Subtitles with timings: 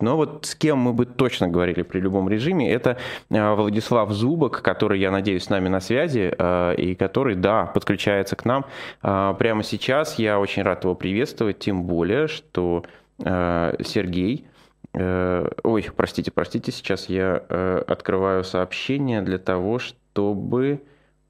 [0.00, 2.98] Но вот с кем мы бы точно говорили при любом режиме, это
[3.30, 8.34] э, Владислав Зубок, который, я надеюсь, с нами на связи, э, и который, да, подключается
[8.34, 8.66] к нам
[9.02, 10.18] э, прямо сейчас.
[10.18, 12.84] Я очень рад его приветствовать, тем более, что
[13.16, 14.46] Сергей...
[14.92, 17.36] Ой, простите, простите, сейчас я
[17.86, 20.82] открываю сообщение для того, чтобы...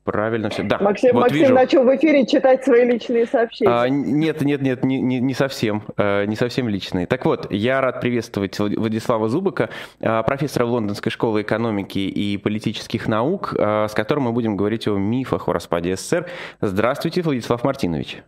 [0.05, 0.63] Правильно все.
[0.63, 1.55] Да, Максим, вот Максим вижу.
[1.55, 3.73] начал в эфире читать свои личные сообщения.
[3.73, 7.07] А, нет, нет, нет, не, не, не совсем, э, не совсем личные.
[7.07, 13.55] Так вот, я рад приветствовать Владислава Зубака, э, профессора Лондонской школы экономики и политических наук,
[13.59, 16.27] э, с которым мы будем говорить о мифах о распаде СССР.
[16.61, 18.23] Здравствуйте, Владислав Мартинович.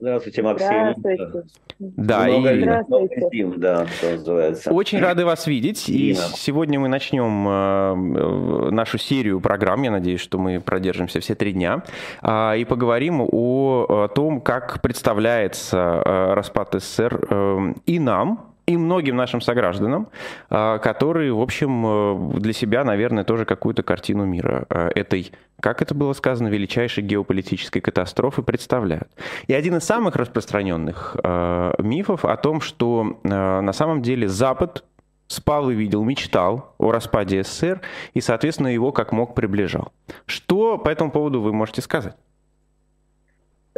[0.00, 0.94] Здравствуйте, Максим.
[0.96, 1.44] Здравствуйте.
[1.80, 2.60] Да, много, и...
[2.60, 3.46] Здравствуйте.
[3.56, 4.70] Да, что называется.
[4.72, 5.88] Очень рады вас видеть.
[5.88, 6.20] И Ирина.
[6.34, 9.82] сегодня мы начнем э, нашу серию программ.
[9.82, 11.82] Я надеюсь, что мы продержимся все три дня.
[12.22, 18.76] А, и поговорим о, о том, как представляется э, распад СССР э, и нам, и
[18.76, 20.08] многим нашим согражданам,
[20.50, 25.80] а, которые, в общем, э, для себя, наверное, тоже какую-то картину мира э, этой, как
[25.80, 29.08] это было сказано, величайшей геополитической катастрофы представляют.
[29.46, 34.84] И один из самых распространенных э, мифов о том, что на самом деле Запад
[35.28, 37.80] спал и видел, мечтал о распаде СССР
[38.12, 39.92] и, соответственно, его как мог приближал.
[40.26, 42.16] Что по этому поводу вы можете сказать?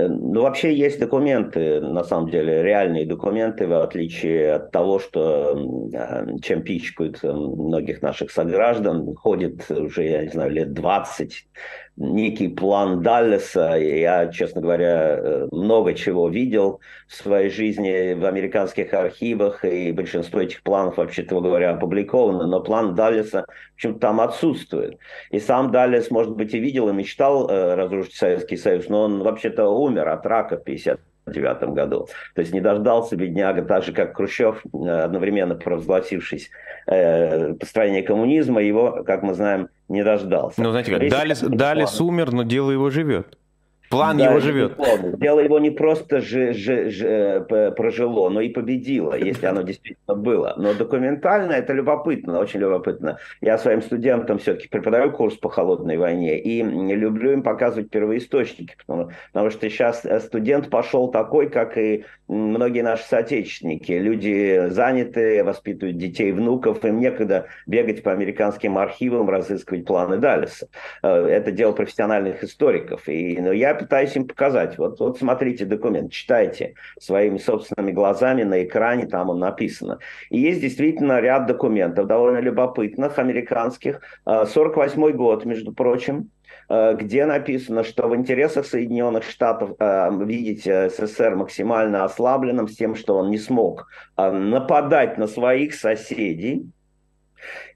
[0.00, 5.90] Э, ну, вообще есть документы, на самом деле, реальные документы, в отличие от того, что,
[5.92, 9.14] э, чем пичкают э, многих наших сограждан.
[9.14, 11.46] Ходит уже, я не знаю, лет 20
[12.00, 13.76] некий план Даллеса.
[13.76, 20.40] Я, честно говоря, э, много чего видел в своей жизни в американских архивах, и большинство
[20.40, 24.98] этих планов, вообще-то говоря, опубликовано, но план Даллеса, в общем там отсутствует.
[25.30, 29.22] И сам Даллес, может быть, и видел, и мечтал э, разрушить Советский Союз, но он
[29.22, 30.98] вообще-то умер от рака в 50
[31.30, 32.08] 1999 году.
[32.34, 36.50] То есть не дождался бедняга, так же как Хрущев, э, одновременно провозгласившись
[36.86, 40.62] э, построение коммунизма, его, как мы знаем, не дождался.
[40.62, 43.36] Ну, знаете как, Далис, Далис умер, но дело его живет.
[43.90, 44.76] План да, его живет.
[44.78, 45.16] Безусловно.
[45.16, 47.44] Дело его не просто же, же, же,
[47.76, 50.54] прожило, но и победило, если оно действительно было.
[50.56, 53.18] Но документально это любопытно, очень любопытно.
[53.40, 59.10] Я своим студентам все-таки преподаю курс по холодной войне и люблю им показывать первоисточники, потому,
[59.32, 63.90] потому что сейчас студент пошел такой, как и многие наши соотечественники.
[63.90, 70.68] Люди заняты, воспитывают детей, внуков, им некогда бегать по американским архивам, разыскивать планы Даллеса.
[71.02, 73.08] Э, это дело профессиональных историков.
[73.08, 74.78] И но я пытаюсь им показать.
[74.78, 79.98] Вот, вот смотрите документ, читайте своими собственными глазами на экране, там он написано.
[80.28, 84.00] И есть действительно ряд документов, довольно любопытных, американских.
[84.24, 86.30] 48 э, год, между прочим,
[86.68, 92.94] э, где написано, что в интересах Соединенных Штатов э, видеть СССР максимально ослабленным с тем,
[92.94, 96.70] что он не смог нападать на своих соседей,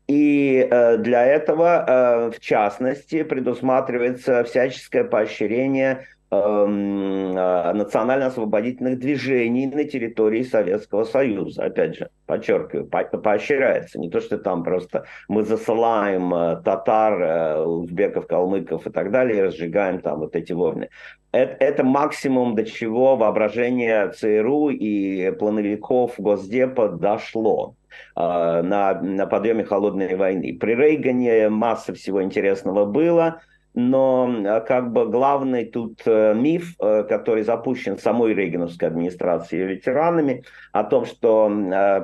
[0.07, 9.85] и э, для этого, э, в частности, предусматривается всяческое поощрение эм, э, национально-освободительных движений на
[9.85, 11.65] территории Советского Союза.
[11.65, 13.99] Опять же, подчеркиваю, по поощряется.
[13.99, 20.01] Не то, что там просто мы засылаем татар, узбеков, калмыков и так далее, и разжигаем
[20.01, 20.91] там вот эти войны.
[21.33, 27.75] Это, это максимум, до чего воображение ЦРУ и плановиков Госдепа дошло.
[28.17, 30.57] Э, на, на подъеме холодной войны.
[30.59, 33.41] При Рейгане масса всего интересного было,
[33.75, 40.85] но э, как бы главный тут э, миф, который запущен самой Рейгановской администрацией ветеранами, о
[40.85, 41.51] том, что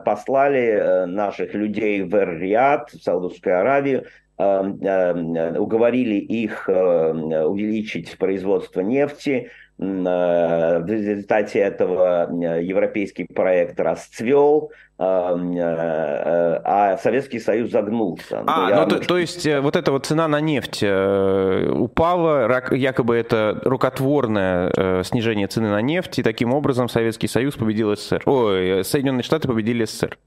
[0.04, 4.06] послали наших людей в Эр-Риад, в Саудовскую Аравию,
[4.36, 14.70] уговорили их увеличить производство нефти, в результате этого европейский проект расцвел,
[15.02, 18.44] а, а Советский Союз загнулся.
[18.46, 23.16] А, ну, то, то есть э, вот эта вот цена на нефть э, упала, якобы
[23.16, 28.22] это рукотворное э, снижение цены на нефть, и таким образом Советский Союз победил СССР.
[28.26, 30.18] Ой, Соединенные Штаты победили СССР.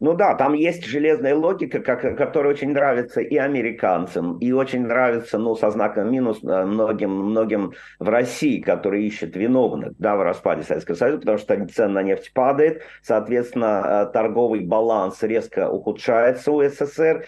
[0.00, 5.36] Ну да, там есть железная логика, как, которая очень нравится и американцам, и очень нравится,
[5.36, 10.62] ну, со знаком минус э, многим, многим в России, которые ищут виновных, да, в распаде
[10.62, 16.62] Советского Союза, потому что цена на нефть падает, соответственно, э, торговый баланс резко ухудшается у
[16.62, 17.26] СССР,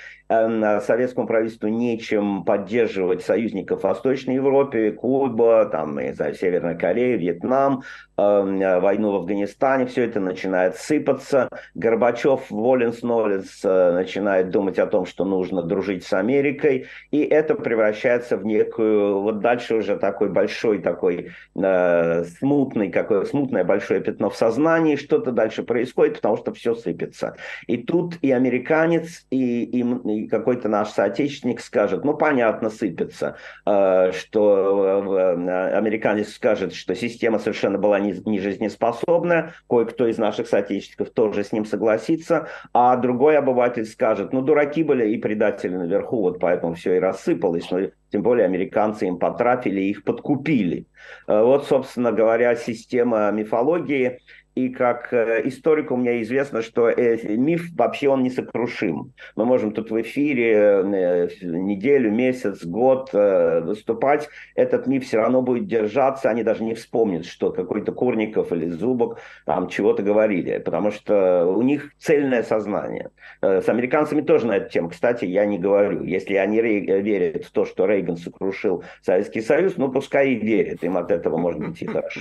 [0.81, 7.83] советскому правительству нечем поддерживать союзников в Восточной Европе, Куба, там, не знаю, Северная Корея, Вьетнам,
[8.17, 11.49] эм, войну в Афганистане, все это начинает сыпаться.
[11.75, 18.37] Горбачев в воленс-ноленс начинает думать о том, что нужно дружить с Америкой, и это превращается
[18.37, 24.37] в некую, вот дальше уже такой большой, такой э, смутный, какое смутное большое пятно в
[24.37, 27.37] сознании, что-то дальше происходит, потому что все сыпется.
[27.67, 29.83] И тут и американец, и, и,
[30.29, 33.37] какой-то наш соотечественник скажет, ну, понятно, сыпется,
[33.67, 40.49] э, что э, американец скажет, что система совершенно была не, не жизнеспособная, кое-кто из наших
[40.49, 46.21] соотечественников тоже с ним согласится, а другой обыватель скажет, ну, дураки были и предатели наверху,
[46.21, 47.81] вот поэтому все и рассыпалось, но
[48.11, 50.87] тем более американцы им потратили, их подкупили.
[51.27, 54.19] Э, вот, собственно говоря, система мифологии–
[54.55, 59.13] и как э, историку мне известно, что э, миф вообще он несокрушим.
[59.35, 65.67] Мы можем тут в эфире э, неделю, месяц, год выступать, этот миф все равно будет
[65.67, 71.47] держаться, они даже не вспомнят, что какой-то Курников или Зубок там чего-то говорили, потому что
[71.47, 73.11] у них цельное сознание.
[73.41, 76.05] С американцами тоже на эту тему, кстати, я не говорю.
[76.05, 80.97] Если они верят в то, что Рейган сокрушил Советский Союз, ну пускай и верят, им
[80.97, 82.21] от этого может быть и хорошо.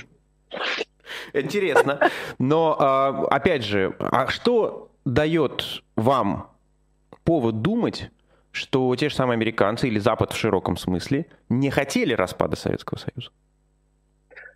[1.32, 1.98] Интересно.
[2.38, 6.50] Но, а, опять же, а что дает вам
[7.24, 8.10] повод думать,
[8.50, 13.30] что те же самые американцы или Запад в широком смысле не хотели распада Советского Союза?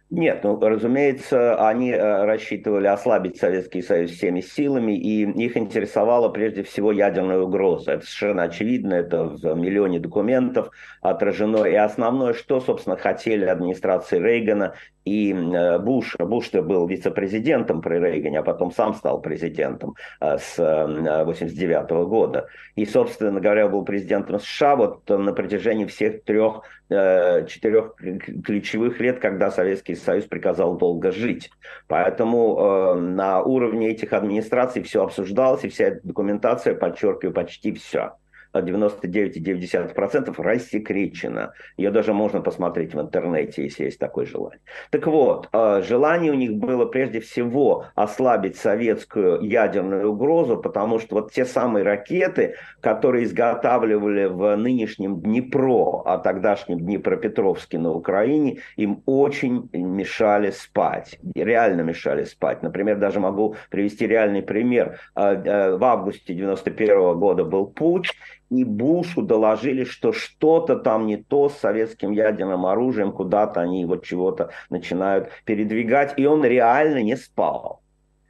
[0.09, 6.63] Нет, ну, разумеется, они э, рассчитывали ослабить Советский Союз всеми силами, и их интересовала прежде
[6.63, 7.95] всего ядерная угроза.
[7.95, 10.71] Это совершенно очевидно, это в миллионе документов
[11.03, 11.65] отражено.
[11.65, 14.75] И основное, что, собственно, хотели администрации Рейгана
[15.05, 16.15] и э, Буш.
[16.19, 22.47] Буш-то был вице-президентом при Рейгане, а потом сам стал президентом э, с 1989 года.
[22.77, 27.97] И, собственно говоря, был президентом США вот на протяжении всех трех четырех
[28.45, 31.51] ключевых лет, когда Советский Союз приказал долго жить.
[31.89, 38.13] Поэтому э, на уровне этих администраций все обсуждалось, и вся эта документация, подчеркиваю, почти все.
[38.61, 41.53] 99,9% рассекречена.
[41.77, 44.61] Ее даже можно посмотреть в интернете, если есть такое желание.
[44.91, 51.17] Так вот, а, желание у них было прежде всего ослабить советскую ядерную угрозу, потому что
[51.17, 59.03] вот те самые ракеты, которые изготавливали в нынешнем Днепро, а тогдашнем Днепропетровске на Украине, им
[59.07, 61.19] очень мешали спать.
[61.35, 62.63] Реально мешали спать.
[62.63, 64.99] Например, даже могу привести реальный пример.
[65.15, 68.13] А, а, в августе 91 года был путь,
[68.51, 74.05] и Бушу доложили, что что-то там не то с советским ядерным оружием, куда-то они вот
[74.05, 77.81] чего-то начинают передвигать, и он реально не спал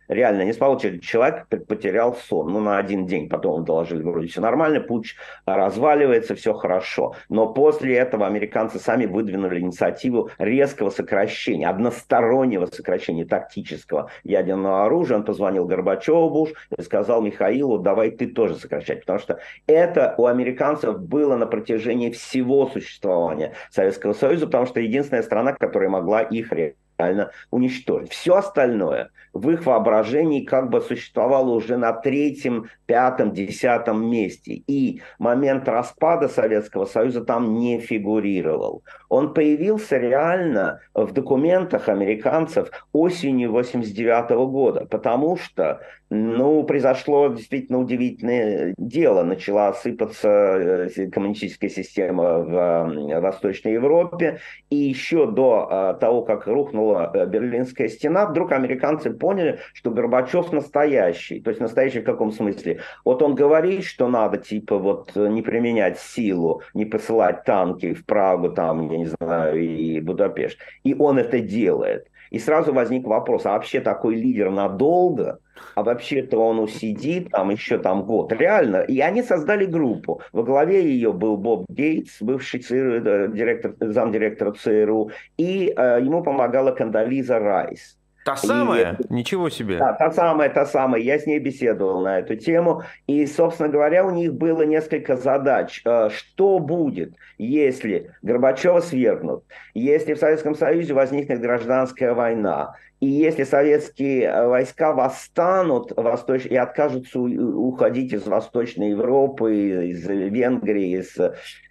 [0.08, 4.81] реально не спал, человек потерял сон, ну, на один день, потом доложили, вроде все нормально,
[4.81, 5.14] путь
[5.47, 7.14] разваливается, все хорошо.
[7.29, 15.17] Но после этого американцы сами выдвинули инициативу резкого сокращения, одностороннего сокращения тактического ядерного оружия.
[15.19, 20.26] Он позвонил Горбачеву Буш и сказал Михаилу, давай ты тоже сокращать, потому что это у
[20.26, 26.52] американцев было на протяжении всего существования Советского Союза, потому что единственная страна, которая могла их
[26.98, 28.12] реально уничтожить.
[28.12, 34.62] Все остальное в их воображении как бы существовало уже на третьем, пятом, десятом месте.
[34.66, 38.82] И момент распада Советского Союза там не фигурировал.
[39.08, 48.75] Он появился реально в документах американцев осенью 89 года, потому что ну, произошло действительно удивительное
[48.79, 49.25] дело.
[49.25, 54.38] Начала осыпаться э, коммунистическая система в Восточной Европе.
[54.70, 60.53] И еще до э, того, как рухнула э, Берлинская стена, вдруг американцы поняли, что Горбачев
[60.53, 61.41] настоящий.
[61.41, 62.81] То есть настоящий в каком смысле?
[63.05, 68.50] Вот он говорит, что надо, типа, вот не применять силу, не посылать танки в Прагу,
[68.50, 70.59] там, я не знаю, и Будапешт.
[70.85, 72.07] И он это делает.
[72.30, 75.40] И сразу возник вопрос, а вообще такой лидер надолго?
[75.75, 78.32] А вообще-то он усидит там еще там год.
[78.32, 78.78] Реально.
[78.82, 80.20] И они создали группу.
[80.32, 85.10] Во главе ее был Боб Гейтс, бывший ЦРУ, э, директор, замдиректора ЦРУ.
[85.36, 87.96] И э, ему помогала Кандализа Райс.
[88.26, 88.96] Та самая?
[89.08, 89.78] И, Ничего себе.
[89.78, 91.00] Да, та самая, та самая.
[91.00, 92.82] Я с ней беседовал на эту тему.
[93.06, 95.80] И, собственно говоря, у них было несколько задач.
[95.84, 99.44] Э, что будет, если Горбачева свергнут,
[99.75, 102.75] если в Советском Союзе возникнет гражданская война,
[103.06, 106.44] и если советские э, войска восстанут восточ...
[106.44, 111.16] и откажутся уходить из Восточной Европы, из Венгрии, из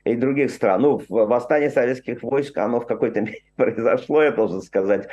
[0.05, 0.81] и других стран.
[0.81, 5.07] Ну, восстание советских войск, оно в какой-то мере произошло, я должен сказать,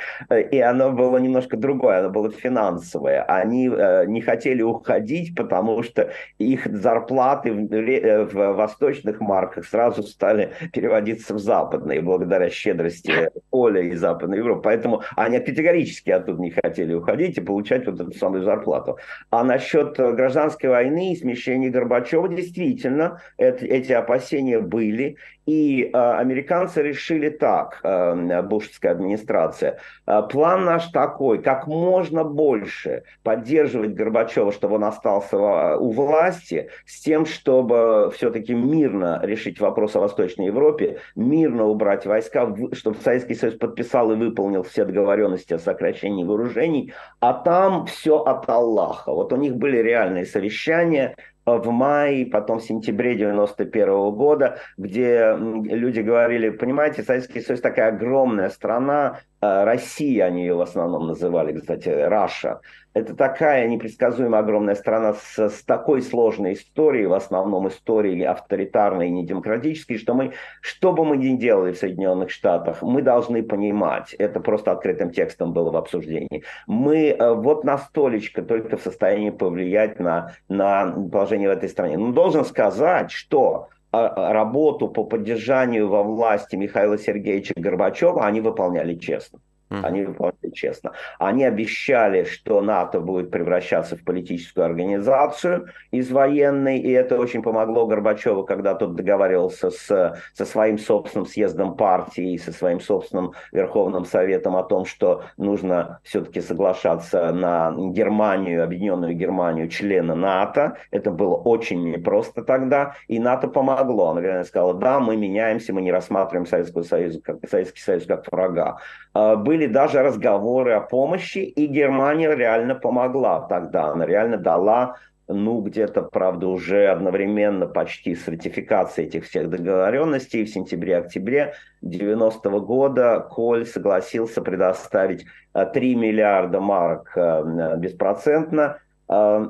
[0.51, 3.23] и оно было немножко другое, оно было финансовое.
[3.23, 10.03] Они э, не хотели уходить, потому что их зарплаты в, э, в восточных марках сразу
[10.03, 14.61] стали переводиться в западные, благодаря щедрости Оля и Западной Европы.
[14.63, 18.97] Поэтому они категорически оттуда не хотели уходить и получать вот эту самую зарплату.
[19.29, 25.17] А насчет гражданской войны и смещения Горбачева, действительно, это, эти опасения были.
[25.45, 33.03] И э, американцы решили так, э, бушевская администрация, э, план наш такой, как можно больше
[33.23, 39.99] поддерживать Горбачева, чтобы он остался у власти, с тем, чтобы все-таки мирно решить вопрос о
[39.99, 46.23] Восточной Европе, мирно убрать войска, чтобы Советский Союз подписал и выполнил все договоренности о сокращении
[46.23, 49.11] вооружений, а там все от Аллаха.
[49.11, 55.35] Вот у них были реальные совещания, в мае, потом в сентябре 91 -го года, где
[55.37, 59.19] люди говорили, понимаете, Советский Союз такая огромная страна,
[59.65, 62.61] Россия, они ее в основном называли, кстати, Раша.
[62.93, 69.11] Это такая непредсказуемая огромная страна с, с такой сложной историей, в основном историей авторитарной и
[69.11, 74.39] недемократической, что мы, что бы мы ни делали в Соединенных Штатах, мы должны понимать, это
[74.39, 80.33] просто открытым текстом было в обсуждении, мы э, вот настолько только в состоянии повлиять на,
[80.47, 81.97] на положение в этой стране.
[81.97, 88.41] Но должен сказать, что а, а, работу по поддержанию во власти Михаила Сергеевича Горбачева они
[88.41, 89.39] выполняли честно.
[89.81, 90.91] Они выполняли честно.
[91.19, 97.87] Они обещали, что НАТО будет превращаться в политическую организацию из военной, и это очень помогло
[97.87, 104.55] Горбачеву, когда тот договаривался с, со своим собственным съездом партии, со своим собственным Верховным Советом
[104.55, 110.77] о том, что нужно все-таки соглашаться на Германию, Объединенную Германию, члена НАТО.
[110.91, 114.09] Это было очень непросто тогда, и НАТО помогло.
[114.09, 118.31] Оно реально сказало, да, мы меняемся, мы не рассматриваем Советский Союз как, Советский Союз как
[118.31, 118.77] врага.
[119.13, 123.91] А, были даже разговоры о помощи, и Германия реально помогла тогда.
[123.91, 124.95] Она реально дала
[125.29, 132.59] ну, где-то, правда, уже одновременно почти с ратификацией этих всех договоренностей в сентябре-октябре 90 -го
[132.59, 138.75] года Коль согласился предоставить 3 миллиарда марок э, беспроцентно Эм,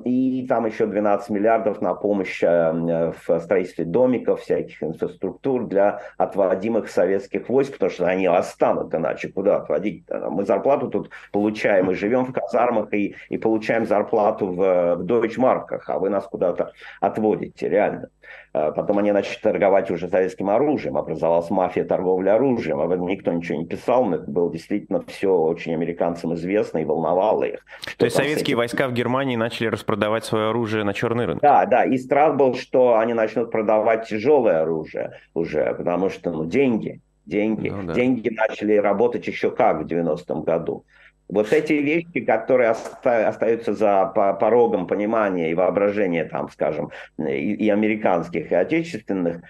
[0.03, 6.89] и там еще 12 миллиардов на помощь эм, в строительстве домиков, всяких инфраструктур для отводимых
[6.89, 10.05] советских войск, потому что они останут, иначе куда отводить?
[10.09, 15.89] Мы зарплату тут получаем, мы живем в казармах и, и получаем зарплату в, в дойчмарках,
[15.89, 18.09] а вы нас куда-то отводите, реально.
[18.53, 23.31] А потом они начали торговать уже советским оружием, образовалась мафия торговли оружием, об этом никто
[23.31, 27.65] ничего не писал, но это было действительно все очень американцам известно и волновало их.
[27.97, 28.57] То есть советские этим...
[28.57, 31.41] войска в Германии начали распродавать свое оружие на черный рынок?
[31.41, 36.45] Да, да, и страх был, что они начнут продавать тяжелое оружие уже, потому что ну,
[36.45, 37.93] деньги, деньги, ну, да.
[37.93, 40.85] деньги начали работать еще как в 90-м году.
[41.29, 48.55] Вот эти вещи, которые остаются за порогом понимания и воображения, там, скажем, и, американских, и
[48.55, 49.41] отечественных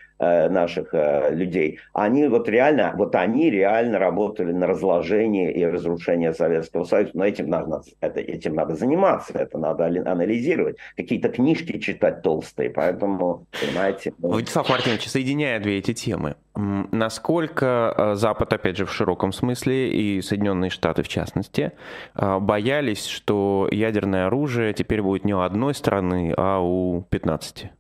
[0.49, 6.83] наших э, людей, они вот реально, вот они реально работали на разложение и разрушение Советского
[6.83, 7.11] Союза.
[7.13, 13.45] Но этим надо, это, этим надо заниматься, это надо анализировать, какие-то книжки читать толстые, поэтому,
[13.59, 14.13] понимаете...
[14.17, 14.29] Ну...
[14.29, 20.21] Владислав Мартинович, соединяя две эти темы, насколько э, Запад, опять же, в широком смысле, и
[20.21, 21.71] Соединенные Штаты в частности,
[22.15, 27.71] боялись, что ядерное оружие теперь будет не у одной страны, а у 15.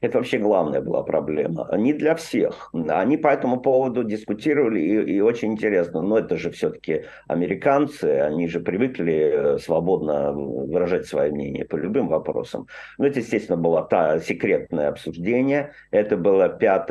[0.00, 1.68] Это вообще главная была проблема.
[1.76, 2.70] Не для всех.
[2.88, 6.02] Они по этому поводу дискутировали, и, и очень интересно.
[6.02, 12.08] Но это же все-таки американцы, они же привыкли э, свободно выражать свое мнение по любым
[12.08, 12.66] вопросам.
[12.98, 15.72] Но это, естественно, было та, секретное обсуждение.
[15.90, 16.88] Это было 5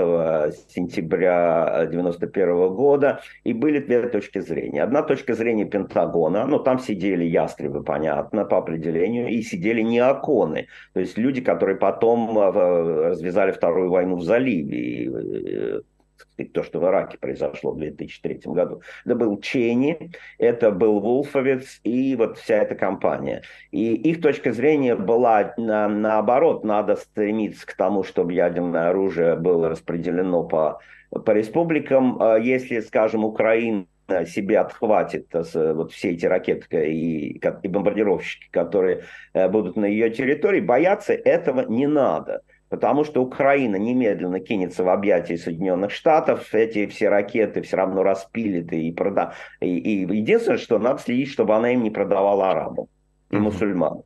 [0.70, 3.22] сентября 1991 года.
[3.44, 4.84] И были две точки зрения.
[4.84, 6.46] Одна точка зрения Пентагона.
[6.46, 10.68] Ну, там сидели ястребы, понятно, по определению, и сидели неоконы.
[10.94, 12.52] То есть люди, которые потом э,
[12.88, 14.78] развязали вторую войну в заливе.
[14.78, 15.82] И, э,
[16.46, 18.82] то, что в Ираке произошло в 2003 году.
[19.06, 23.44] Это был Чейни, это был Вулфовец и вот вся эта компания.
[23.72, 29.70] И их точка зрения была на, наоборот, надо стремиться к тому, чтобы ядерное оружие было
[29.70, 30.80] распределено по,
[31.10, 32.22] по республикам.
[32.22, 33.88] А если, скажем, Украина
[34.26, 39.04] себе отхватит э, вот все эти ракеты и, и бомбардировщики, которые
[39.34, 44.90] э, будут на ее территории, бояться этого не надо потому что Украина немедленно кинется в
[44.90, 49.34] объятия Соединенных Штатов, эти все ракеты все равно распилит и прода...
[49.60, 52.88] И, и единственное, что надо следить, чтобы она им не продавала арабам
[53.30, 54.04] и мусульманам.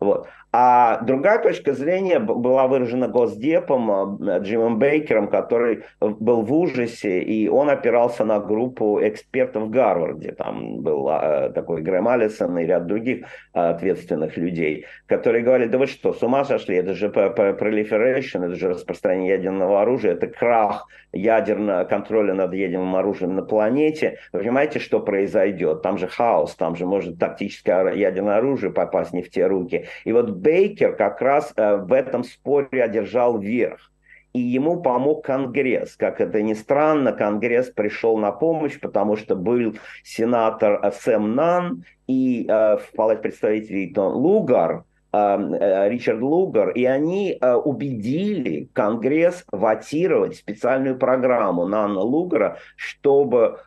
[0.00, 0.28] Вот.
[0.56, 7.48] А другая точка зрения была выражена Госдепом э, Джимом Бейкером, который был в ужасе, и
[7.48, 10.30] он опирался на группу экспертов в Гарварде.
[10.30, 15.78] Там был э, такой Грэм Алисон и ряд других э, ответственных людей, которые говорили, да
[15.78, 20.86] вы что, с ума сошли, это же proliferation, это же распространение ядерного оружия, это крах
[21.12, 24.18] ядерного контроля над ядерным оружием на планете.
[24.32, 25.82] Вы понимаете, что произойдет?
[25.82, 29.86] Там же хаос, там же может тактическое ядерное оружие попасть не в те руки.
[30.04, 33.90] И вот Бейкер как раз э, в этом споре одержал верх.
[34.34, 35.96] И ему помог Конгресс.
[35.96, 41.84] Как это ни странно, Конгресс пришел на помощь, потому что был сенатор э, Сэм Нан
[42.06, 51.68] и э, в Палате представителей Лугар, Ричард Лугар, и они убедили Конгресс ватировать специальную программу
[51.68, 53.60] Нана Лугара, чтобы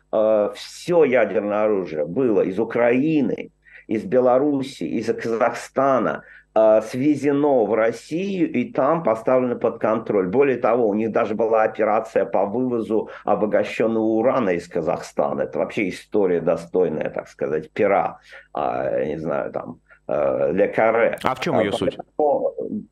[0.54, 3.50] все ядерное оружие было из Украины,
[3.86, 6.37] из Беларуси, из Казахстана, Э,
[6.82, 10.28] свезено в Россию и там поставлено под контроль.
[10.28, 15.42] Более того, у них даже была операция по вывозу обогащенного урана из Казахстана.
[15.42, 18.18] Это вообще история достойная, так сказать, пера,
[18.52, 21.18] а, не знаю, там, э, для каре.
[21.22, 21.98] А в чем ее а, суть?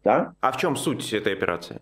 [0.05, 0.33] Да?
[0.41, 1.81] А в чем суть этой операции?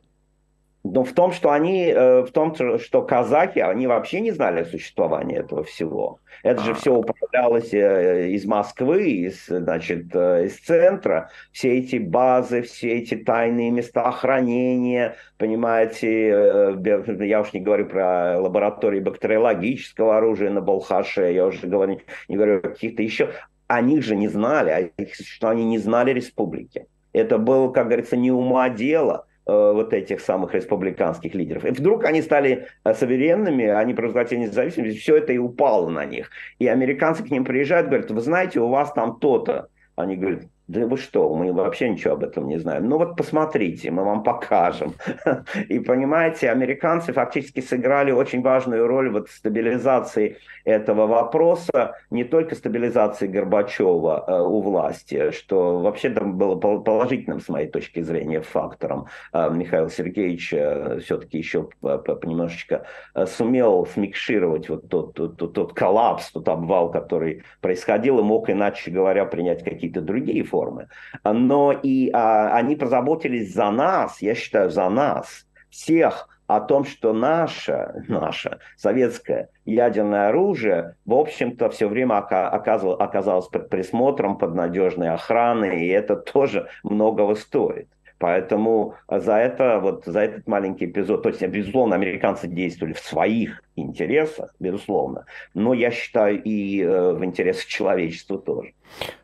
[0.85, 4.65] Но в том, что они, э, в том, что казахи, они вообще не знали о
[4.67, 6.21] существовании этого всего.
[6.43, 11.31] Это же все управлялось э, из Москвы, из, значит, э, из центра.
[11.53, 16.77] Все эти базы, все эти тайные места хранения, понимаете,
[17.19, 21.99] я уж не говорю про лаборатории бактериологического оружия на Балхаше, я уже говорю,
[22.29, 23.31] не говорю о каких-то еще.
[23.69, 26.87] Они же не знали, а что они не знали республики.
[27.15, 31.65] Это было, как говорится, не ума дело– вот этих самых республиканских лидеров.
[31.65, 36.31] И вдруг они стали э, суверенными, они провозгласили независимость, все это и упало на них.
[36.59, 39.69] И американцы к ним приезжают, говорят, вы знаете, у вас там то-то.
[39.97, 42.89] Они говорят, да вы что, мы вообще ничего об этом не знаем.
[42.89, 44.95] Ну вот посмотрите, мы вам покажем.
[45.69, 53.27] И понимаете, американцы фактически сыграли очень важную роль в стабилизации этого вопроса, не только стабилизации
[53.27, 59.07] Горбачева э, у власти, что вообще там было положительным с моей точки зрения фактором.
[59.35, 62.87] Э, Михаил Сергеевич э, все-таки еще немножечко
[63.27, 68.91] сумел смикшировать вот тот, тот, тот, тот коллапс, тот обвал, который происходил, и мог, иначе
[68.91, 70.89] говоря, принять какие-то другие формы.
[71.25, 77.13] Но и а, они позаботились за нас, я считаю, за нас, всех, о том, что
[77.13, 85.09] наше, наше советское ядерное оружие, в общем-то, все время оказывалось, оказалось под присмотром, под надежной
[85.09, 87.89] охраной, и это тоже многого стоит.
[88.25, 93.63] Поэтому за это, вот за этот маленький эпизод, то есть, безусловно, американцы действовали в своих
[93.77, 98.73] интересах, безусловно, но я считаю и э, в интересах человечества тоже.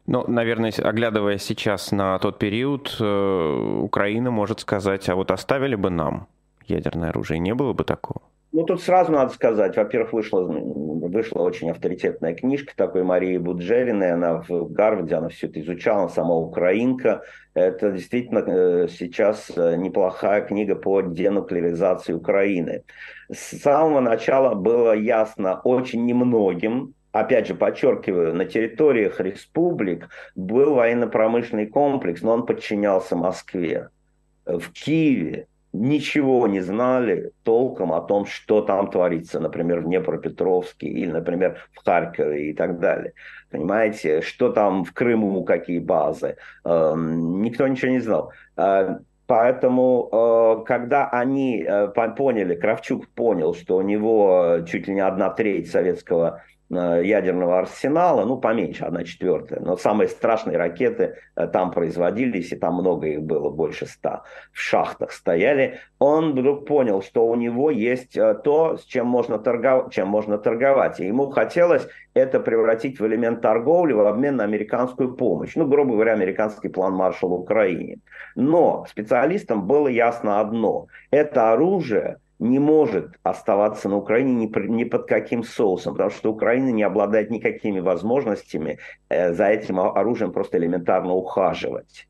[0.06, 5.88] Ну, наверное, оглядывая сейчас на тот период, э, Украина может сказать, а вот оставили бы
[5.88, 6.26] нам
[6.66, 8.20] ядерное оружие, не было бы такого?
[8.52, 14.42] Ну, тут сразу надо сказать, во-первых, вышла, вышла очень авторитетная книжка такой Марии Буджериной, она
[14.42, 17.22] в Гарварде, она все это изучала, она сама украинка.
[17.54, 22.82] Это действительно э, сейчас э, неплохая книга по денуклеаризации Украины.
[23.32, 31.66] С самого начала было ясно очень немногим, опять же, подчеркиваю, на территориях республик был военно-промышленный
[31.66, 33.90] комплекс, но он подчинялся Москве.
[34.44, 41.10] В Киеве ничего не знали толком о том, что там творится, например, в Днепропетровске или,
[41.10, 43.12] например, в Харькове и так далее.
[43.50, 46.36] Понимаете, что там в Крыму, какие базы.
[46.64, 48.32] Эм, никто ничего не знал.
[48.56, 55.00] Э, поэтому, э, когда они э, поняли, Кравчук понял, что у него чуть ли не
[55.00, 59.60] одна треть советского ядерного арсенала, ну, поменьше, одна четвертая.
[59.60, 64.60] Но самые страшные ракеты э, там производились, и там много их было, больше ста, в
[64.60, 65.80] шахтах стояли.
[65.98, 69.92] Он вдруг понял, что у него есть э, то, с чем можно, торгов...
[69.92, 71.00] чем можно торговать.
[71.00, 75.56] И ему хотелось это превратить в элемент торговли в обмен на американскую помощь.
[75.56, 77.98] Ну, грубо говоря, американский план Маршалла Украине.
[78.36, 80.86] Но специалистам было ясно одно.
[81.10, 86.70] Это оружие– не может оставаться на Украине ни, ни под каким соусом, потому что Украина
[86.70, 88.78] не обладает никакими возможностями
[89.10, 92.08] э, за этим оружием просто элементарно ухаживать.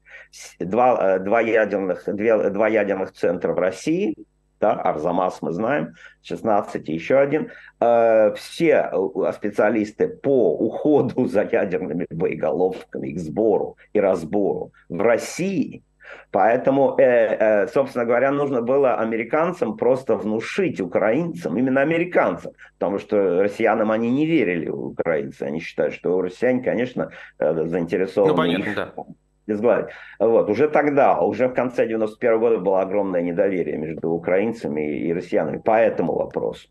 [0.61, 4.14] Два, э, два, ядерных, две, два ядерных центра в России,
[4.61, 7.51] да, Арзамас мы знаем, 16 и еще один.
[7.81, 8.93] Э, все
[9.35, 15.83] специалисты по уходу за ядерными боеголовками, их сбору и разбору в России–
[16.31, 23.42] Поэтому, э, э, собственно говоря, нужно было американцам просто внушить украинцам, именно американцам, потому что
[23.42, 25.42] россиянам они не верили, украинцы.
[25.42, 28.92] Они считают, что россияне, конечно, э, заинтересованы ну, понятно, их, да.
[30.20, 30.49] Вот.
[30.49, 35.73] Уже тогда, уже в конце 91 года было огромное недоверие между украинцами и россиянами по
[35.73, 36.68] этому вопросу.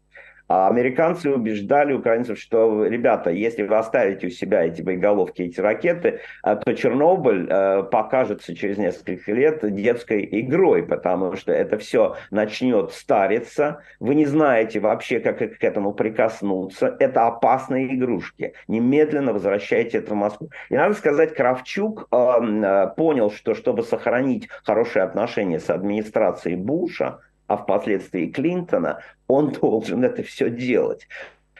[0.49, 6.21] А американцы убеждали украинцев, что, ребята, если вы оставите у себя эти боеголовки, эти ракеты,
[6.41, 12.91] а, то Чернобыль э, покажется через несколько лет детской игрой, потому что это все начнет
[12.93, 18.53] стариться, вы не знаете вообще, как к этому прикоснуться, это опасные игрушки.
[18.67, 20.49] Немедленно возвращайте это в Москву.
[20.69, 27.19] И надо сказать, Кравчук э, э, понял, что чтобы сохранить хорошие отношения с администрацией Буша,
[27.49, 31.07] а впоследствии Клинтона, он должен это все делать.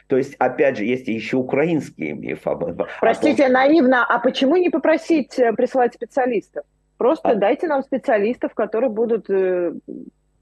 [0.06, 2.86] То есть, опять же, есть еще украинские мифы об этом.
[3.00, 6.64] Простите, наивно, а почему не попросить э, присылать специалистов?
[6.96, 7.34] Просто а...
[7.34, 9.30] дайте нам специалистов, которые будут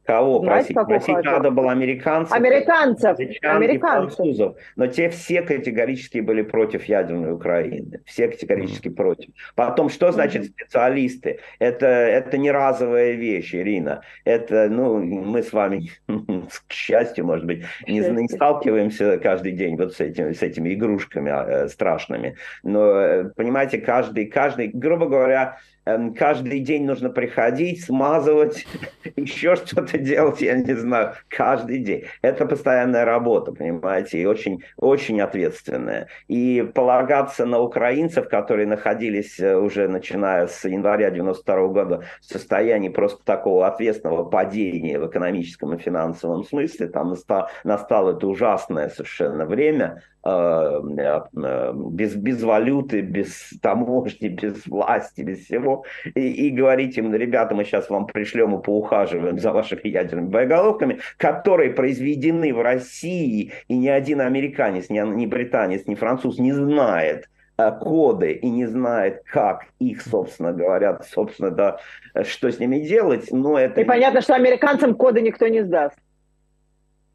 [0.08, 0.74] Кого просить?
[0.74, 1.24] Просить ухаживать.
[1.26, 2.34] надо было американцев.
[2.34, 3.18] Американцев.
[3.42, 4.16] Американцев.
[4.16, 4.56] Французов.
[4.74, 8.00] Но те все категорически были против ядерной Украины.
[8.06, 8.94] Все категорически mm.
[8.94, 9.28] против.
[9.54, 11.40] Потом, что значит специалисты?
[11.58, 14.00] Это, это не разовая вещь, Ирина.
[14.24, 15.90] Это, ну, мы с вами,
[16.66, 21.28] к счастью, может быть, не, не сталкиваемся каждый день вот с этими, с этими игрушками
[21.28, 22.34] э, страшными.
[22.62, 25.58] Но, э, понимаете, каждый, каждый, грубо говоря,
[26.16, 28.66] каждый день нужно приходить, смазывать,
[29.16, 32.04] еще что-то делать, я не знаю, каждый день.
[32.22, 36.08] Это постоянная работа, понимаете, и очень, очень ответственная.
[36.28, 42.88] И полагаться на украинцев, которые находились э, уже начиная с января 92 года в состоянии
[42.88, 49.46] просто такого ответственного падения в экономическом и финансовом смысле, там настало, настало это ужасное совершенно
[49.46, 50.02] время,
[51.90, 57.64] без, без валюты, без таможни, без власти, без всего, и, и говорить им, ребята, мы
[57.64, 63.88] сейчас вам пришлем и поухаживаем за вашими ядерными боеголовками, которые произведены в России, и ни
[63.88, 69.66] один американец, ни, ни британец, ни француз не знает, э, коды и не знает, как
[69.78, 71.78] их, собственно говоря, собственно, да,
[72.24, 73.80] что с ними делать, но это...
[73.80, 75.96] И понятно, что американцам коды никто не сдаст.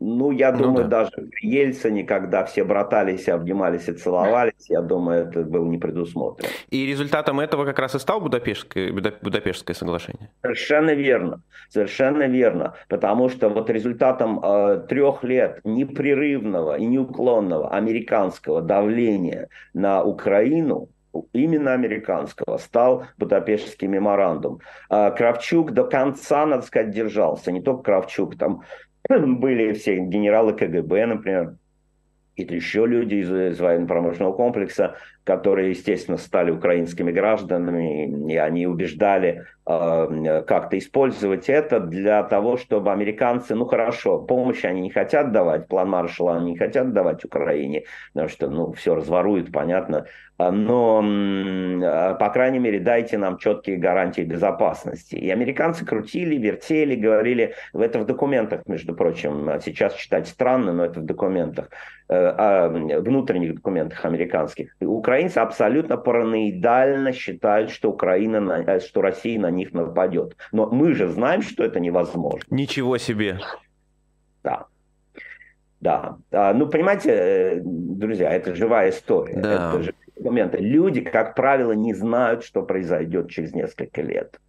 [0.06, 1.04] Ну, я ну, думаю, да.
[1.04, 6.50] даже при Ельцине, когда все братались, обнимались и целовались, я думаю, это было не предусмотрено.
[6.70, 10.30] И результатом этого как раз и стал Будапештское, Будапештское соглашение?
[10.42, 11.42] Совершенно верно.
[11.70, 12.74] Совершенно верно.
[12.90, 20.90] Потому что вот результатом э, трех лет непрерывного и неуклонного американского давления на Украину
[21.32, 24.60] именно американского, стал Будапештский меморандум.
[24.90, 27.52] А Кравчук до конца, надо сказать, держался.
[27.52, 28.64] Не только Кравчук, там
[29.10, 31.56] были все генералы КГБ, например,
[32.34, 39.44] какие-то еще люди из, из военно-промышленного комплекса, которые, естественно, стали украинскими гражданами, и они убеждали
[39.68, 45.68] э, как-то использовать это для того, чтобы американцы, ну хорошо, помощь они не хотят давать,
[45.68, 50.08] план Маршалла они не хотят давать Украине, потому что, ну, все разворуют, понятно,
[50.40, 55.16] но, а, по крайней мере, дайте нам четкие гарантии безопасности.
[55.16, 61.02] И американцы крутили, вертели, говорили, это в документах, между прочим, сейчас читать странно, но это
[61.02, 61.70] в документах,
[62.10, 64.76] э, внутренних документах американских.
[64.82, 70.36] Украинцы абсолютно параноидально считают, что Украина, э, что Россия на них нападет.
[70.52, 72.44] Но мы же знаем, что это невозможно.
[72.50, 73.40] Ничего себе.
[74.44, 74.66] Да.
[75.80, 76.18] Да.
[76.32, 79.36] А, ну, понимаете, э, друзья, это живая история.
[79.36, 79.74] Да.
[79.76, 79.94] Это
[80.24, 80.58] моменты.
[80.58, 84.40] Люди, как правило, не знают, что произойдет через несколько лет.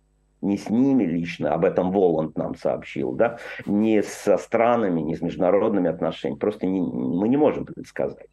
[0.40, 5.22] Не с ними лично, об этом Воланд нам сообщил, да, не со странами, не с
[5.22, 6.38] международными отношениями.
[6.38, 8.26] Просто не, мы не можем предсказать.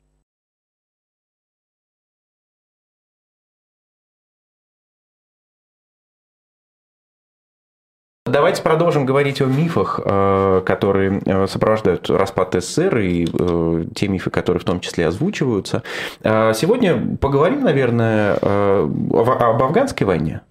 [8.41, 14.31] Давайте продолжим говорить о мифах, э, которые э, сопровождают распад СССР и э, те мифы,
[14.31, 15.83] которые в том числе озвучиваются.
[16.23, 20.41] Сегодня поговорим, наверное, об афганской войне.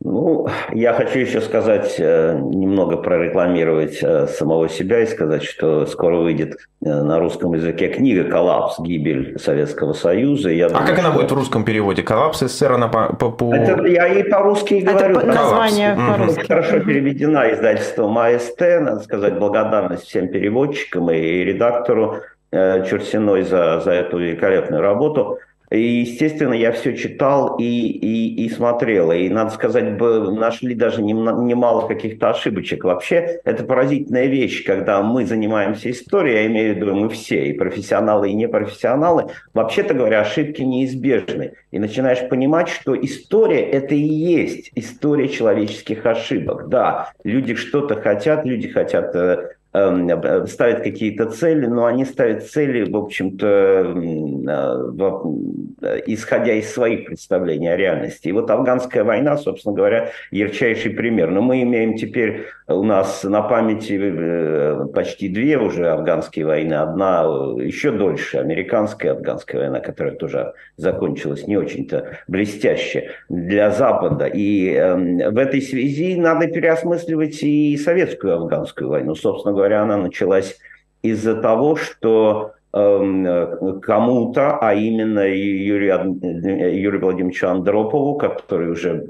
[0.00, 6.18] Ну, я хочу еще сказать, э, немного прорекламировать э, самого себя и сказать, что скоро
[6.18, 8.78] выйдет э, на русском языке книга «Коллапс.
[8.78, 10.50] Гибель Советского Союза».
[10.50, 11.18] Я а думаю, как она что...
[11.18, 12.04] будет в русском переводе?
[12.04, 13.08] «Коллапс СССР» она по...
[13.12, 13.52] по...
[13.52, 15.18] Это я и по-русски и говорю.
[15.18, 16.46] Это название по-русски.
[16.46, 18.60] Хорошо переведена издательством АСТ.
[18.60, 22.18] Надо сказать благодарность всем переводчикам и редактору
[22.50, 25.38] Чурсиной за, за эту великолепную работу.
[25.70, 29.12] И, естественно, я все читал и, и, и смотрел.
[29.12, 32.84] И, надо сказать, нашли даже немало каких-то ошибочек.
[32.84, 37.52] Вообще, это поразительная вещь, когда мы занимаемся историей, я имею в виду мы все, и
[37.52, 39.26] профессионалы, и непрофессионалы.
[39.52, 41.52] Вообще-то говоря, ошибки неизбежны.
[41.70, 46.68] И начинаешь понимать, что история– это и есть история человеческих ошибок.
[46.68, 49.50] Да, люди что-то хотят, люди хотят э,
[50.46, 53.94] ставят какие-то цели, но они ставят цели, в общем-то,
[55.82, 58.28] э, исходя из своих представлений о реальности.
[58.28, 61.30] И вот афганская война, собственно говоря, ярчайший пример.
[61.30, 66.74] Но мы имеем теперь у нас на памяти почти две уже афганские войны.
[66.74, 74.26] Одна еще дольше, американская афганская война, которая тоже закончилась не очень-то блестяще для Запада.
[74.26, 79.14] И эм, в этой связи надо переосмысливать и советскую афганскую войну.
[79.14, 80.58] Собственно говоря, она началась
[81.02, 89.04] из-за того, что эм, кому-то, а именно Юрию, Юрию Владимировичу Андропову, который уже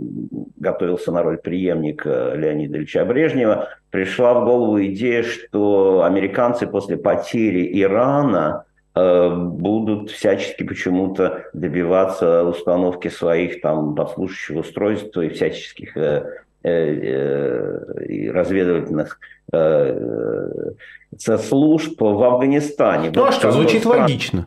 [0.56, 7.80] готовился на роль преемника Леонида Ильича Брежнева, пришла в голову идея, что американцы после потери
[7.80, 15.96] Ирана э, будут всячески почему-то добиваться установки своих там подслушивающих устройств и всяческих
[16.68, 19.18] э, э, разведывательных
[21.38, 23.10] служб в Афганистане.
[23.14, 24.02] Ну а что, звучит стран...
[24.02, 24.46] логично.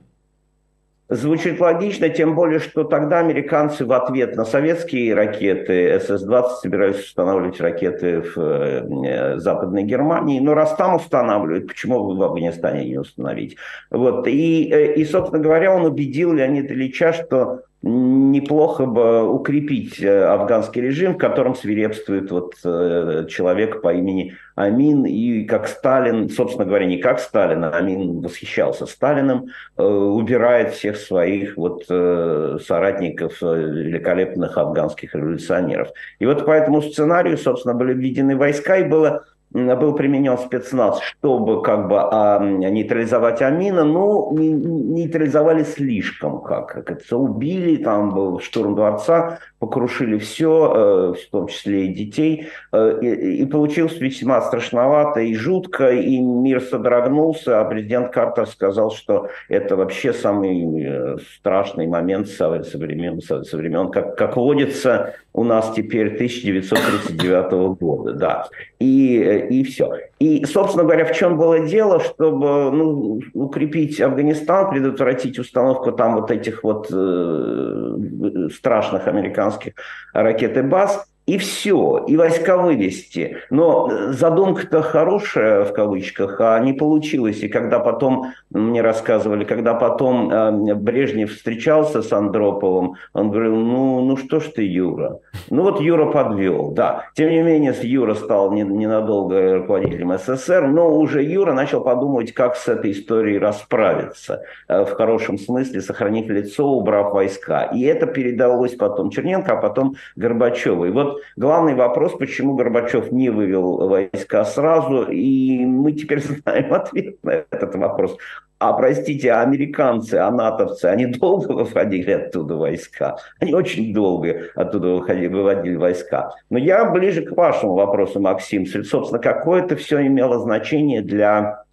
[1.14, 7.60] Звучит логично, тем более, что тогда американцы в ответ на советские ракеты СС-20 собираются устанавливать
[7.60, 10.40] ракеты в э, Западной Германии.
[10.40, 13.58] Но раз там устанавливают, почему в Афганистане не установить?
[13.90, 14.26] Вот.
[14.26, 20.82] И, э, и, собственно говоря, он убедил Леонида Ильича, что неплохо бы укрепить э, афганский
[20.82, 25.06] режим, в котором свирепствует вот э, человек по имени Амин.
[25.06, 30.98] И как Сталин, собственно говоря, не как Сталин, а Амин восхищался Сталиным, э, убирает всех
[30.98, 35.90] своих вот соратников, великолепных афганских революционеров.
[36.20, 41.62] И вот по этому сценарию, собственно, были введены войска, и было был применен спецназ, чтобы
[41.62, 48.76] как бы а, нейтрализовать Амина, но нейтрализовали слишком, как, как это убили, там был штурм
[48.76, 55.20] дворца, покрушили все, э, в том числе и детей, э, и, и получилось весьма страшновато
[55.20, 61.86] и жутко, и мир содрогнулся, а президент Картер сказал, что это вообще самый э, страшный
[61.86, 68.14] момент со, со времен, со, со времен как, как водится у нас теперь 1939 года,
[68.14, 68.48] да,
[68.80, 69.92] и, и все.
[70.20, 76.32] И, собственно говоря, в чем было дело, чтобы ну, укрепить Афганистан, предотвратить установку там вот
[76.32, 79.74] этих вот э, страшных американских
[80.14, 83.38] ракет и баз, и все, и войска вывести.
[83.52, 87.42] Но задумка-то хорошая, в кавычках, а не получилось.
[87.44, 94.02] И когда потом, мне рассказывали, когда потом э, Брежнев встречался с Андроповым, он говорил, ну,
[94.02, 95.20] ну что ж ты, Юра?
[95.50, 97.06] Ну вот Юра подвел, да.
[97.14, 102.68] Тем не менее, Юра стал ненадолго руководителем СССР, но уже Юра начал подумать, как с
[102.68, 104.42] этой историей расправиться.
[104.68, 107.66] Э, в хорошем смысле, сохранив лицо, убрав войска.
[107.66, 110.86] И это передалось потом Черненко, а потом Горбачеву.
[110.86, 117.24] И вот главный вопрос, почему Горбачев не вывел войска сразу, и мы теперь знаем ответ
[117.24, 118.18] на этот вопрос.
[118.60, 123.18] А простите, а американцы, а натовцы, они долго выводили оттуда войска?
[123.40, 126.32] Они очень долго оттуда выходили, выводили войска.
[126.52, 128.68] Но я ближе к вашему вопросу, Максим.
[128.68, 131.64] Собственно, какое это все имело значение для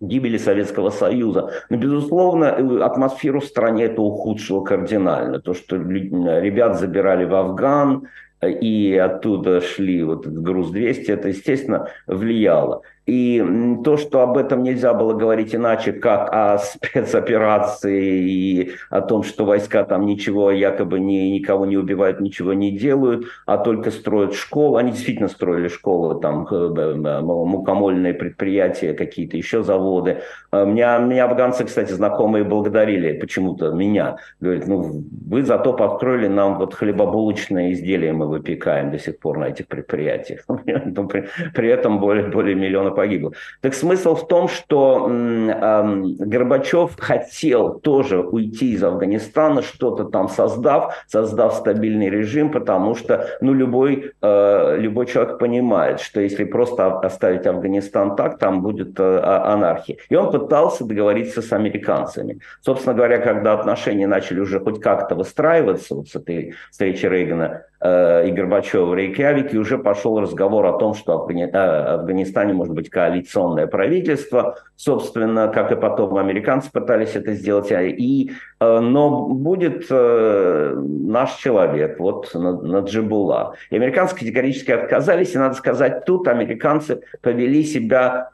[0.00, 1.50] гибели Советского Союза.
[1.70, 5.40] Но, безусловно, э, атмосферу в стране это ухудшило кардинально.
[5.40, 8.06] То, что ребят забирали в Афган,
[8.42, 12.82] и оттуда шли вот груз 200, это, естественно, влияло.
[13.08, 13.42] И
[13.84, 19.46] то, что об этом нельзя было говорить иначе, как о спецоперации и о том, что
[19.46, 24.78] войска там ничего якобы не, никого не убивают, ничего не делают, а только строят школы.
[24.78, 30.18] Они действительно строили школы, там э, э, мукомольные предприятия, какие-то еще заводы.
[30.50, 34.18] А меня, меня афганцы, кстати, знакомые благодарили почему-то меня.
[34.38, 39.44] Говорят, ну вы зато построили нам вот хлебобулочные изделия мы выпекаем до сих пор на
[39.46, 40.44] этих предприятиях.
[41.54, 43.32] При этом более, более миллиона погибло.
[43.60, 50.96] Так смысл в том, что э, Горбачев хотел тоже уйти из Афганистана, что-то там создав,
[51.06, 57.46] создав стабильный режим, потому что ну, любой, э, любой человек понимает, что если просто оставить
[57.46, 59.98] Афганистан так, там будет э, а, анархия.
[60.08, 62.40] И он пытался договориться с американцами.
[62.62, 68.32] Собственно говоря, когда отношения начали уже хоть как-то выстраиваться вот с этой встречи Рейгана и
[68.32, 73.68] Горбачева в Рейкьявике, уже пошел разговор о том, что в э, Афганистане может быть коалиционное
[73.68, 80.74] правительство, собственно, как и потом американцы пытались это сделать, а и, э, но будет э,
[80.76, 83.54] наш человек, вот Наджибула.
[83.70, 88.30] И американцы категорически отказались, и надо сказать, тут американцы повели себя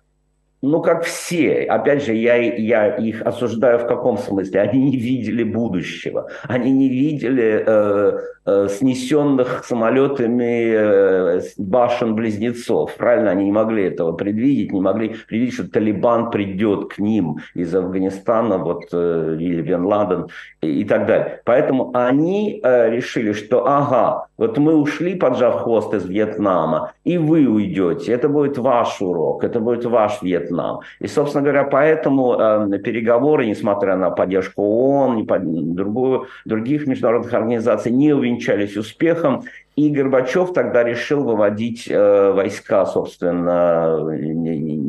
[0.65, 1.63] ну, как все.
[1.65, 4.61] Опять же, я, я их осуждаю в каком смысле?
[4.61, 6.29] Они не видели будущего.
[6.45, 12.95] Они не видели э, э, снесенных самолетами э, башен-близнецов.
[12.97, 13.31] Правильно?
[13.31, 18.59] Они не могли этого предвидеть, не могли предвидеть, что Талибан придет к ним из Афганистана,
[18.59, 20.27] вот, э, или Бен Ладен
[20.63, 21.41] и, и так далее.
[21.45, 27.47] Поэтому они э, решили, что ага, вот мы ушли, поджав хвост из Вьетнама, и вы
[27.47, 28.13] уйдете.
[28.13, 30.81] Это будет ваш урок, это будет ваш Вьетнам нам.
[31.01, 37.33] И, собственно говоря, поэтому э, переговоры, несмотря на поддержку ООН и под, другую, других международных
[37.35, 39.45] организаций, не увенчались успехом.
[39.77, 43.99] И Горбачев тогда решил выводить э, войска, собственно,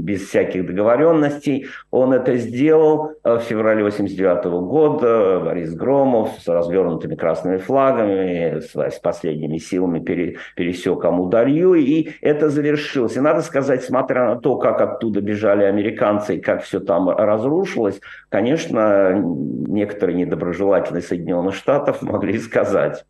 [0.06, 1.68] без всяких договоренностей.
[1.90, 5.40] Он это сделал э, в феврале 89 года.
[5.40, 11.74] Борис Громов с развернутыми красными флагами, с, с последними силами пере, пересек Амударью.
[11.74, 13.18] И это завершилось.
[13.18, 18.00] И надо сказать, смотря на то, как оттуда бежали американцы и как все там разрушилось,
[18.30, 23.06] конечно, некоторые недоброжелатели Соединенных Штатов могли сказать,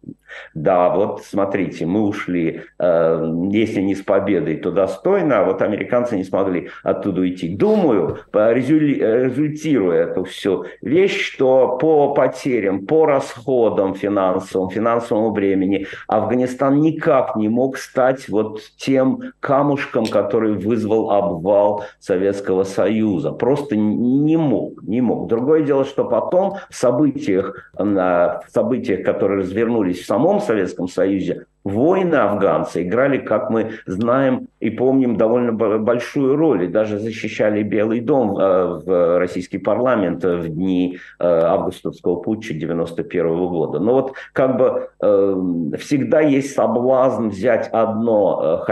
[0.54, 6.16] да, вот смотрите, мы ушли, э, если не с победой, то достойно, а вот американцы
[6.16, 7.50] не смогли оттуда уйти.
[7.50, 17.36] Думаю, результируя эту всю вещь, что по потерям, по расходам финансовым, финансовому времени, Афганистан никак
[17.36, 23.32] не мог стать вот тем камушком, который вызвал обвал Советского Союза.
[23.32, 25.28] Просто не мог, не мог.
[25.28, 32.14] Другое дело, что потом в событиях, в событиях, которые развернулись в самом Советском Союзе Воины
[32.14, 36.66] афганцы играли, как мы знаем и помним, довольно большую роль.
[36.66, 43.48] И даже защищали Белый дом э, в российский парламент в дни э, августовского путча 91
[43.48, 43.80] года.
[43.80, 45.36] Но вот как бы э,
[45.80, 48.64] всегда есть соблазн взять одно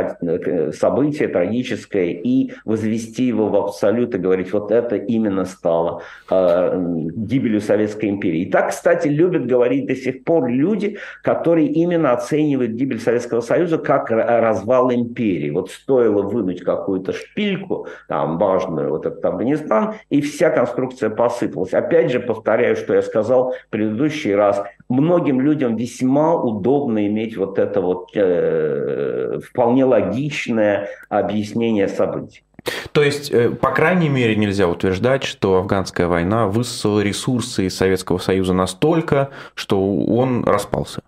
[0.74, 8.10] событие трагическое и возвести его в абсолют и говорить, вот это именно стало гибелью Советской
[8.10, 8.42] империи.
[8.42, 13.78] И так, кстати, любят говорить до сих пор люди, которые именно оценивают гибель Советского Союза
[13.78, 15.50] как развал империи.
[15.50, 21.74] Вот стоило вынуть какую-то шпильку, там, важную, вот этот Афганистан, и вся конструкция посыпалась.
[21.74, 27.58] Опять же, повторяю, что я сказал в предыдущий раз, многим людям весьма удобно иметь вот
[27.58, 32.44] это вот э, вполне логичное объяснение событий.
[32.92, 38.54] То есть, э, по крайней мере, нельзя утверждать, что афганская война высосала ресурсы Советского Союза
[38.54, 41.02] настолько, что он распался.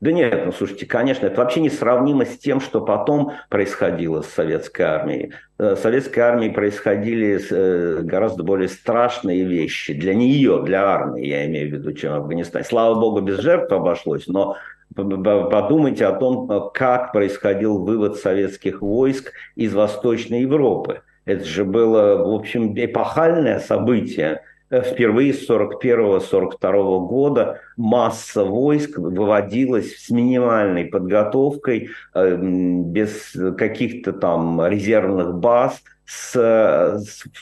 [0.00, 4.28] Да нет, ну слушайте, конечно, это вообще не сравнимо с тем, что потом происходило с
[4.28, 5.32] советской армией.
[5.58, 11.46] Э, с советской армией происходили э, гораздо более страшные вещи для нее, для армии, я
[11.46, 12.64] имею в виду, чем в Афганистане.
[12.64, 14.56] Слава богу, без жертв обошлось, но
[14.94, 21.02] подумайте о том, э, как происходил вывод советских войск из Восточной Европы.
[21.24, 24.42] Это же было, в общем, эпохальное событие
[24.80, 35.34] впервые с 1941-1942 года масса войск выводилась с минимальной подготовкой, э, без каких-то там резервных
[35.34, 36.32] баз, с,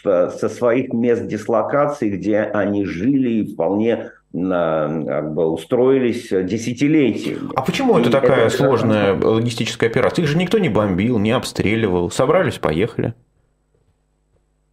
[0.05, 7.51] со своих мест дислокации, где они жили и вполне как бы устроились десятилетиями.
[7.57, 10.23] А почему это такая это сложная логистическая операция?
[10.23, 12.11] Их же никто не бомбил, не обстреливал.
[12.11, 13.15] Собрались, поехали.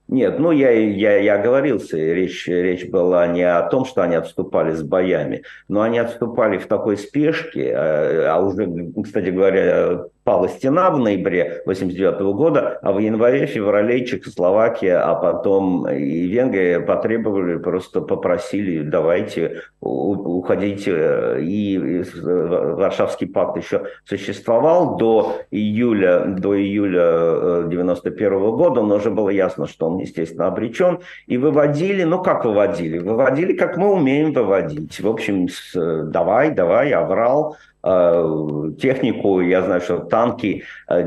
[0.08, 4.72] Нет, ну я, я, я оговорился, речь, речь была не о том, что они отступали
[4.72, 8.70] с боями, но они отступали в такой спешке, а, а уже,
[9.04, 16.28] кстати говоря, пала стена в ноябре 89 года, а в январе-феврале Чехословакия, а потом и
[16.28, 21.38] Венгрия потребовали, просто попросили, давайте, уходите.
[21.40, 29.30] И Варшавский пакт еще существовал до июля, до июля 91 э, года, но уже было
[29.30, 31.00] ясно, что он, естественно, обречен.
[31.28, 33.00] И выводили, ну как выводили?
[33.00, 35.00] Выводили, как мы умеем выводить.
[35.00, 41.04] В общем, давай, давай, аврал, Э, технику, я знаю, что танки э,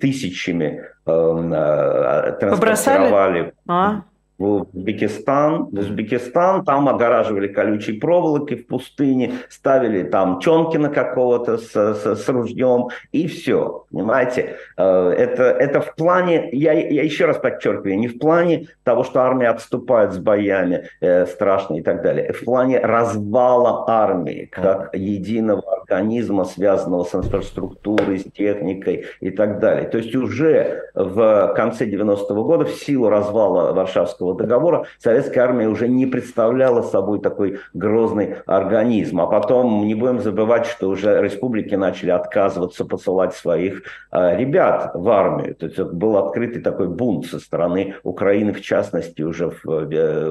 [0.00, 3.52] тысячами э, транспортировали.
[3.66, 4.02] А?
[4.42, 11.72] В Узбекистан, в Узбекистан, там огораживали колючей проволокой в пустыне, ставили там Чонкина какого-то с,
[11.72, 14.56] с, с ружьем, и все, понимаете?
[14.76, 19.20] Э, это, это в плане, я, я еще раз подчеркиваю, не в плане того, что
[19.20, 25.62] армия отступает с боями э, страшно и так далее, в плане развала армии как единого
[25.82, 29.88] организма, связанного с инфраструктурой, с техникой и так далее.
[29.88, 35.68] То есть уже в конце 90-го года в силу развала Варшавского Варшавского договора советская армия
[35.68, 39.20] уже не представляла собой такой грозный организм.
[39.20, 45.08] А потом не будем забывать, что уже республики начали отказываться посылать своих э, ребят в
[45.08, 45.54] армию.
[45.54, 50.30] То есть был открытый такой бунт со стороны Украины, в частности, уже в, э,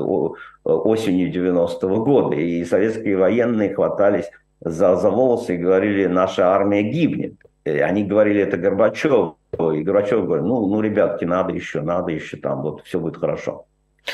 [0.64, 2.36] осенью 90-го года.
[2.36, 7.34] И советские военные хватались за, за волосы и говорили, наша армия гибнет.
[7.64, 12.38] И они говорили это Горбачеву, и Горбачев говорит, ну, ну, ребятки, надо еще, надо еще,
[12.38, 13.68] там вот все будет хорошо.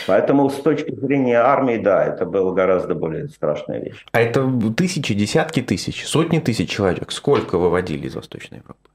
[0.05, 4.05] Поэтому с точки зрения армии, да, это было гораздо более страшная вещь.
[4.11, 7.11] А это тысячи, десятки тысяч, сотни тысяч человек.
[7.11, 8.89] Сколько выводили из Восточной Европы?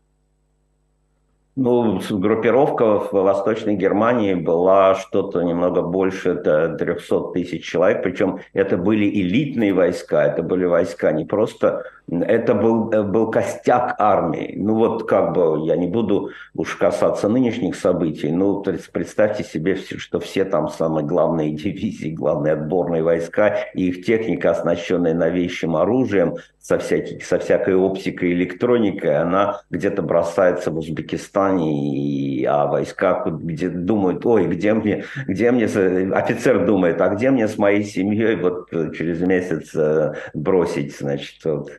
[1.54, 9.04] Ну, группировка в Восточной Германии была что-то немного больше 300 тысяч человек, причем это были
[9.04, 11.84] элитные войска, это были войска не просто
[12.20, 14.54] это был, э, был костяк армии.
[14.56, 20.20] Ну вот как бы, я не буду уж касаться нынешних событий, ну представьте себе, что
[20.20, 26.78] все там самые главные дивизии, главные отборные войска и их техника, оснащенная новейшим оружием, со,
[26.78, 34.24] всякий, со всякой оптикой электроникой, она где-то бросается в Узбекистане, и, а войска где думают,
[34.24, 39.20] ой, где мне, где мне, офицер думает, а где мне с моей семьей вот через
[39.20, 41.72] месяц э, бросить, значит, вот,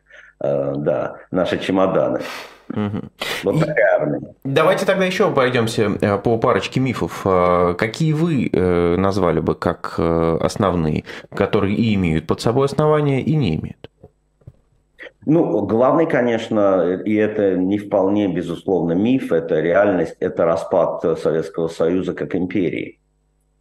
[0.43, 2.19] да, наши чемоданы.
[2.69, 2.99] Угу.
[3.43, 3.65] Вот.
[4.43, 7.21] Давайте тогда еще пройдемся э, по парочке мифов.
[7.25, 8.49] Э, какие вы
[8.97, 13.89] назвали бы как основные, которые и имеют под собой основания, и не имеют?
[15.25, 22.13] Ну, главный, конечно, и это не вполне, безусловно, миф, это реальность, это распад Советского Союза
[22.13, 22.99] как империи.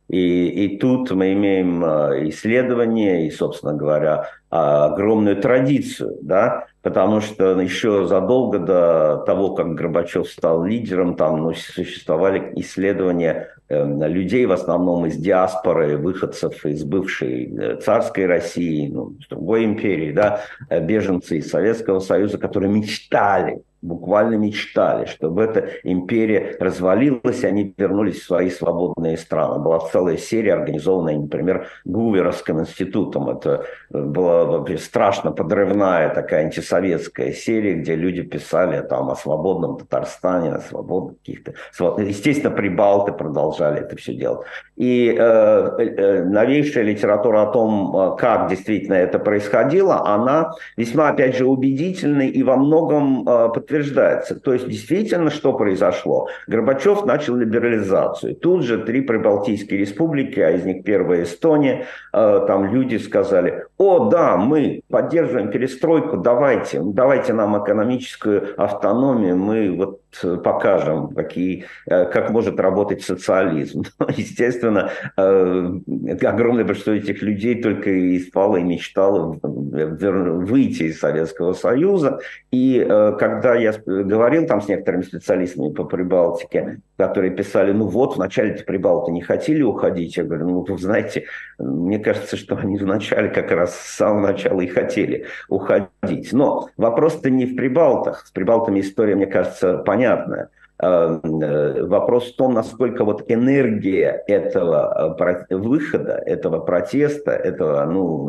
[0.09, 7.61] И, и тут мы имеем э, исследования и, собственно говоря, огромную традицию, да, потому что
[7.61, 14.53] еще задолго до того, как Горбачев стал лидером, там ну, существовали исследования э, людей, в
[14.53, 21.49] основном из диаспоры, выходцев из бывшей э, царской России, ну, другой империи, да, беженцы из
[21.51, 28.49] Советского Союза, которые мечтали буквально мечтали, чтобы эта империя развалилась, и они вернулись в свои
[28.49, 29.59] свободные страны.
[29.59, 33.29] Была целая серия, организованная, например, Гуверовским институтом.
[33.29, 40.53] Это была вообще страшно подрывная такая антисоветская серия, где люди писали там о свободном Татарстане,
[40.53, 41.55] о свободных каких-то...
[42.01, 44.47] Естественно, прибалты продолжали это все делать.
[44.77, 51.37] И э, э, новейшая литература о том, э, как действительно это происходило, она весьма, опять
[51.37, 54.39] же, убедительна и во многом э, подтверждается.
[54.39, 56.29] То есть действительно, что произошло?
[56.47, 58.35] Горбачев начал либерализацию.
[58.35, 64.11] Тут же три прибалтийские республики, а из них первая Эстония, э, там люди сказали, о
[64.11, 70.02] да, мы поддерживаем перестройку, давайте, давайте нам экономическую автономию, мы вот
[70.45, 73.85] покажем, какие, э, как может работать социализм.
[74.17, 75.79] Естественно, э,
[76.23, 82.21] огромное большинство этих людей только и спало и мечтало выйти из Советского Союза.
[82.51, 82.85] И
[83.19, 89.11] когда я говорил там с некоторыми специалистами по Прибалтике, которые писали, ну вот, вначале-то Прибалты
[89.11, 90.17] не хотели уходить.
[90.17, 91.25] Я говорю, ну, вы знаете,
[91.59, 96.33] мне кажется, что они вначале как раз с самого начала и хотели уходить.
[96.33, 98.27] Но вопрос-то не в Прибалтах.
[98.27, 100.02] С Прибалтами история, мне кажется, понятная.
[100.05, 100.49] Э, э,
[100.83, 108.29] вопрос в том, насколько вот энергия этого э, выхода, этого протеста, этого, ну,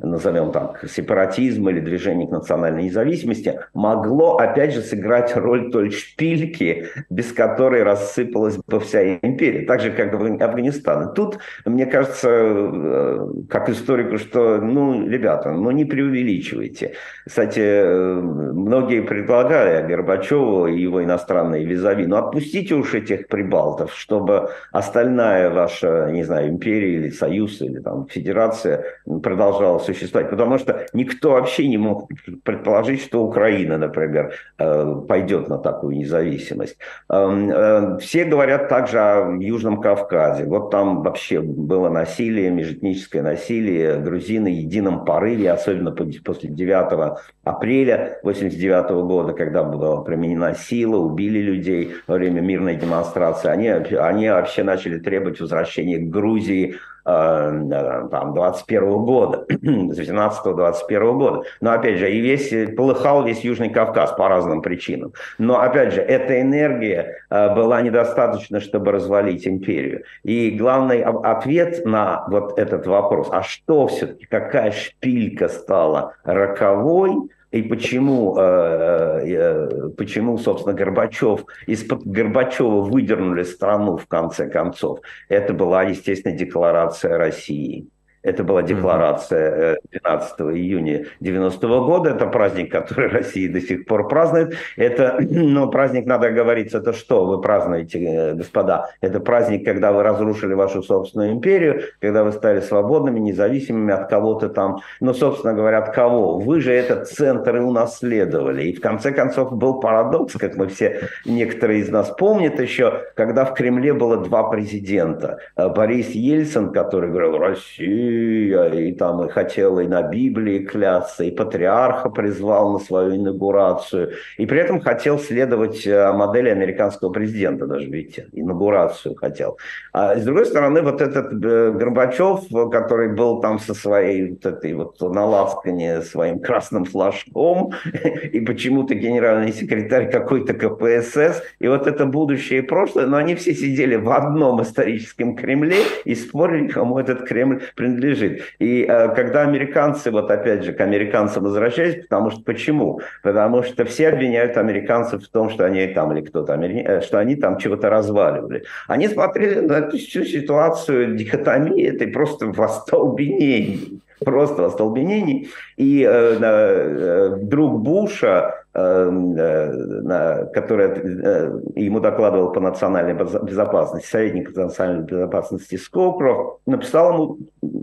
[0.00, 6.86] назовем так, сепаратизма или движения к национальной независимости, могло, опять же, сыграть роль той шпильки,
[7.08, 11.14] без которой рассыпалась бы вся империя, так же, как в Афганистан.
[11.14, 16.94] тут, мне кажется, как историку, что, ну, ребята, ну, не преувеличивайте.
[17.24, 17.84] Кстати,
[18.20, 22.06] многие предлагали Горбачеву и его иностранные и визави.
[22.06, 28.06] Но отпустите уж этих прибалтов, чтобы остальная ваша, не знаю, империя или союз, или там
[28.08, 28.84] федерация
[29.22, 30.30] продолжала существовать.
[30.30, 32.10] Потому что никто вообще не мог
[32.44, 36.76] предположить, что Украина, например, э, пойдет на такую независимость.
[37.08, 40.44] Эм, э, все говорят также о Южном Кавказе.
[40.44, 48.18] Вот там вообще было насилие, межэтническое насилие, грузины в едином порыве, особенно после 9 апреля
[48.22, 54.62] 89 года, когда была применена сила, убили людей во время мирной демонстрации, они, они вообще
[54.62, 61.42] начали требовать возвращения к Грузии э, там, 21 года, 19-21 года.
[61.60, 65.12] Но опять же, и весь, полыхал весь Южный Кавказ по разным причинам.
[65.38, 70.04] Но опять же, эта энергия э, была недостаточна, чтобы развалить империю.
[70.22, 77.62] И главный ответ на вот этот вопрос, а что все-таки, какая шпилька стала роковой, и
[77.62, 85.82] почему э, э, почему, собственно, Горбачев, из-под Горбачева выдернули страну в конце концов, это была,
[85.82, 87.88] естественно, декларация России.
[88.22, 92.10] Это была декларация 12 июня 90 -го года.
[92.10, 94.54] Это праздник, который Россия до сих пор празднует.
[94.76, 98.90] Это, ну, праздник, надо говорить, это что вы празднуете, э, господа?
[99.00, 104.48] Это праздник, когда вы разрушили вашу собственную империю, когда вы стали свободными, независимыми от кого-то
[104.48, 104.80] там.
[105.00, 106.38] Ну, собственно говоря, от кого?
[106.38, 108.64] Вы же этот центр и унаследовали.
[108.64, 113.44] И в конце концов был парадокс, как мы все, некоторые из нас помнят еще, когда
[113.44, 115.38] в Кремле было два президента.
[115.56, 121.30] Э, Борис Ельцин, который говорил, Россия и там и хотел и на Библии клясться, и
[121.30, 127.86] патриарха призвал на свою инаугурацию, и при этом хотел следовать э, модели американского президента даже,
[127.86, 129.58] видите, инаугурацию хотел.
[129.92, 132.40] А с другой стороны, вот этот э, Горбачев,
[132.70, 137.72] который был там со своей вот этой вот на лавкане своим красным флажком,
[138.32, 143.54] и почему-то генеральный секретарь какой-то КПСС, и вот это будущее и прошлое, но они все
[143.54, 148.42] сидели в одном историческом Кремле и спорили, кому этот Кремль принадлежит принадлежит.
[148.58, 153.00] И э, когда американцы, вот опять же, к американцам возвращаюсь, потому что почему?
[153.22, 157.36] Потому что все обвиняют американцев в том, что они там, или кто-то, э, что они
[157.36, 158.64] там чего-то разваливали.
[158.88, 165.48] Они смотрели на эту всю ситуацию дихотомии, это просто в остолбенении просто остолбенений.
[165.78, 175.04] И э, э, друг Буша, который э, ему докладывал по национальной безопасности, советник по национальной
[175.04, 177.38] безопасности Скокров, написал ему,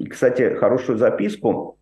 [0.10, 1.78] кстати, хорошую записку,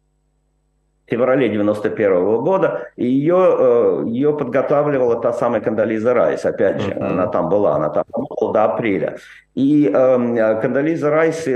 [1.05, 6.91] в феврале 91 года, и ее, э, ее подготавливала та самая Кандализа Райс, опять же,
[6.91, 7.05] uh-huh.
[7.05, 9.17] она там была, она там была до апреля.
[9.55, 11.47] И э, Кандализа Райс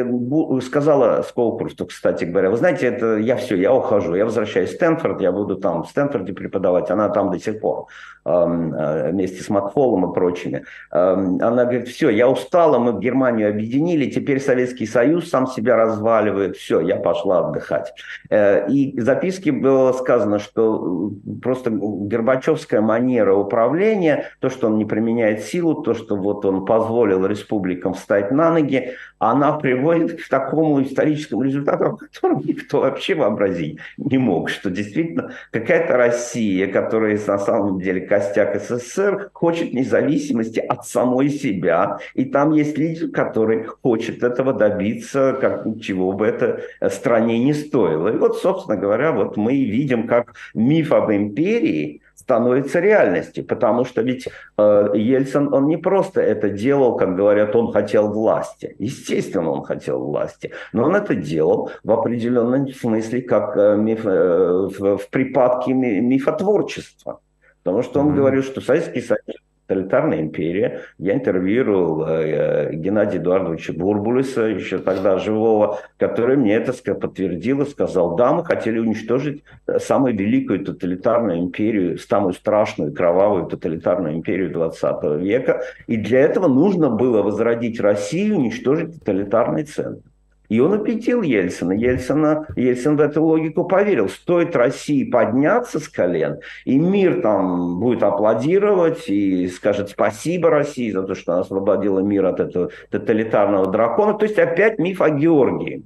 [0.65, 5.19] сказала Сколкурсту, кстати говоря, вы знаете, это я все, я ухожу, я возвращаюсь в Стэнфорд,
[5.19, 7.87] я буду там в Стэнфорде преподавать, она там до сих пор,
[8.23, 10.63] эм, э, вместе с Макфолом и прочими.
[10.93, 16.55] Э, она говорит, все, я устала, мы Германию объединили, теперь Советский Союз сам себя разваливает,
[16.55, 17.93] все, я пошла отдыхать.
[18.29, 24.77] Э, и в записке было сказано, что э, просто Горбачевская манера управления, то, что он
[24.77, 30.21] не применяет силу, то, что вот он позволил республикам человеком встать на ноги, она приводит
[30.21, 36.71] к такому историческому результату, о котором никто вообще вообразить не мог, что действительно какая-то Россия,
[36.71, 43.09] которая на самом деле костяк СССР, хочет независимости от самой себя, и там есть лидер,
[43.09, 48.09] который хочет этого добиться, как чего бы это стране не стоило.
[48.09, 54.01] И вот, собственно говоря, вот мы видим, как миф об империи– становится реальностью, потому что
[54.01, 58.75] ведь э, Ельцин, он не просто это делал, как говорят, он хотел власти.
[58.77, 64.67] Естественно, он хотел власти, но он это делал в определенном смысле как э, миф, э,
[64.77, 67.21] в, в припадке мифотворчества.
[67.63, 68.15] Потому что он mm-hmm.
[68.15, 69.37] говорил, что Советский Союз
[69.69, 70.81] тоталитарная империя.
[70.97, 78.15] Я интервьюировал э, Геннадия Эдуардовича Бурбулиса, еще тогда живого, который мне это подтвердил и сказал,
[78.15, 85.21] да, мы хотели уничтожить э, самую великую тоталитарную империю, самую страшную кровавую тоталитарную империю 20
[85.21, 90.01] века, и для этого нужно было возродить Россию, уничтожить тоталитарный центр.
[90.49, 91.73] И он убедил Ельцина.
[91.73, 92.47] Ельцина.
[92.55, 94.09] Ельцин в эту логику поверил.
[94.09, 101.03] Стоит России подняться с колен, и мир там будет аплодировать и скажет спасибо России за
[101.03, 104.15] то, что она освободила мир от этого тоталитарного дракона.
[104.15, 105.83] То есть опять миф о Георгии.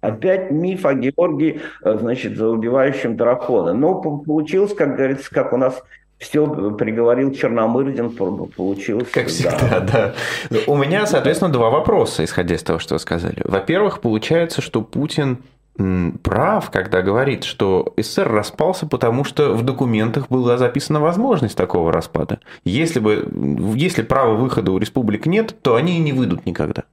[0.00, 3.74] Опять миф о Георгии, э, значит, за убивающим дракона.
[3.74, 5.82] Но получилось, как говорится, как у нас
[6.20, 9.08] все приговорил Черномырдин, получилось.
[9.10, 10.14] Как всегда, да.
[10.50, 10.58] да.
[10.66, 13.40] У меня, соответственно, два вопроса, исходя из того, что вы сказали.
[13.44, 15.38] Во-первых, получается, что Путин
[16.22, 22.40] прав, когда говорит, что СССР распался, потому что в документах была записана возможность такого распада.
[22.64, 23.26] Если бы,
[23.74, 26.84] если права выхода у республик нет, то они и не выйдут никогда.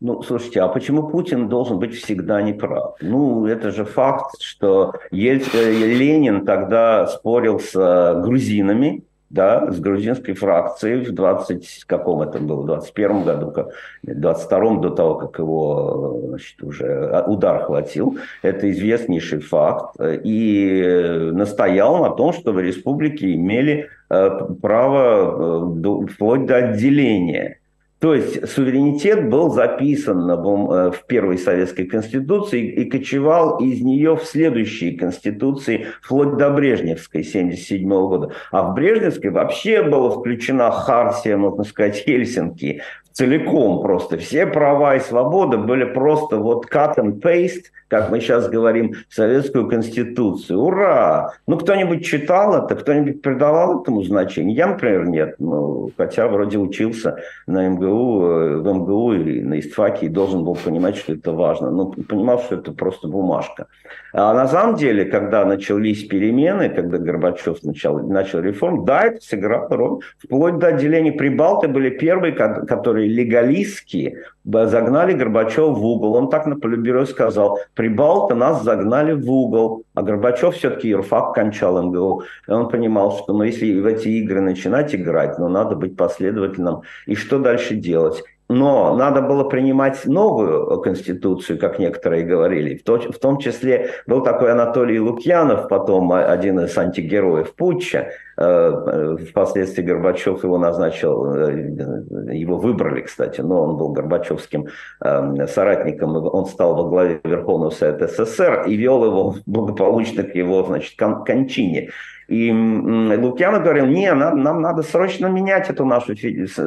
[0.00, 2.94] Ну, слушайте, а почему Путин должен быть всегда неправ?
[3.02, 5.44] Ну, это же факт, что Ель...
[5.52, 12.38] Э, Ленин тогда спорил с э, грузинами, да, с грузинской фракцией в 20, каком это
[12.38, 13.68] было, в 21 году, как,
[14.02, 18.16] 22 до того, как его значит, уже удар хватил.
[18.40, 19.96] Это известнейший факт.
[20.00, 24.30] И настоял на том, чтобы республики имели э,
[24.62, 25.76] право
[26.06, 27.60] вплоть до отделения
[28.00, 34.24] то есть суверенитет был записан э, в первой советской конституции и кочевал из нее в
[34.24, 38.32] следующие конституции вплоть до Брежневской 1977 года.
[38.50, 42.80] А в Брежневской вообще была включена хартия, можно сказать, Хельсинки,
[43.12, 44.18] целиком просто.
[44.18, 49.14] Все права и свободы были просто вот cut and paste, как мы сейчас говорим, в
[49.14, 50.60] Советскую Конституцию.
[50.60, 51.32] Ура!
[51.46, 54.54] Ну, кто-нибудь читал это, кто-нибудь придавал этому значение?
[54.54, 55.34] Я, например, нет.
[55.38, 60.54] Ну, хотя вроде учился на МГУ, э, в МГУ и на ИСТФАКе и должен был
[60.54, 61.70] понимать, что это важно.
[61.70, 63.66] Но ну, понимал, что это просто бумажка.
[64.12, 69.68] А на самом деле, когда начались перемены, когда Горбачев начал, начал реформ, да, это сыграло
[69.76, 70.00] роль.
[70.18, 76.14] Вплоть до отделения Прибалты были первые, которые легалистские загнали Горбачева в угол.
[76.14, 79.84] Он так на Политбюро сказал, Прибалты нас загнали в угол.
[79.94, 82.22] А Горбачев все-таки юрфак кончал МГУ.
[82.48, 86.82] И он понимал, что ну, если в эти игры начинать играть, ну, надо быть последовательным.
[87.06, 88.22] И что дальше делать?
[88.50, 92.74] Но надо было принимать новую конституцию, как некоторые говорили.
[92.74, 98.08] В, то, в том числе был такой Анатолий Лукьянов, потом один из антигероев Путча.
[98.36, 104.66] Э, впоследствии Горбачев его назначил, э, его выбрали, кстати, но он был горбачевским
[105.00, 110.64] э, соратником, он стал во главе Верховного Совета СССР и вел его благополучно к его
[110.64, 111.90] значит, кон кончине.
[112.30, 116.14] И Лукьянов говорил, не, нам, нам надо срочно менять эту нашу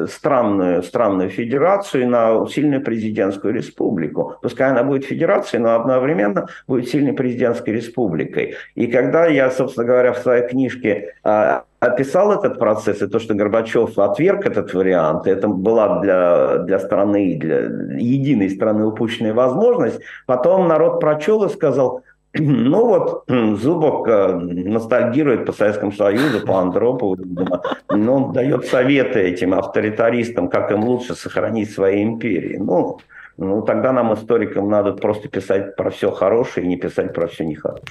[0.08, 4.36] странную, странную федерацию на сильную президентскую республику.
[4.42, 8.56] Пускай она будет федерацией, но одновременно будет сильной президентской республикой.
[8.74, 13.32] И когда я, собственно говоря, в своей книжке а, описал этот процесс, и то, что
[13.32, 20.68] Горбачев отверг этот вариант, это была для, для страны, для единой страны упущенная возможность, потом
[20.68, 22.02] народ прочел и сказал,
[22.34, 27.16] ну вот, Зубок э, ностальгирует по Советскому Союзу, по Андропову,
[27.90, 32.56] но он дает советы этим авторитаристам, как им лучше сохранить свои империи.
[32.56, 32.98] Ну,
[33.36, 37.44] ну, тогда нам, историкам, надо просто писать про все хорошее и не писать про все
[37.44, 37.84] нехорошее.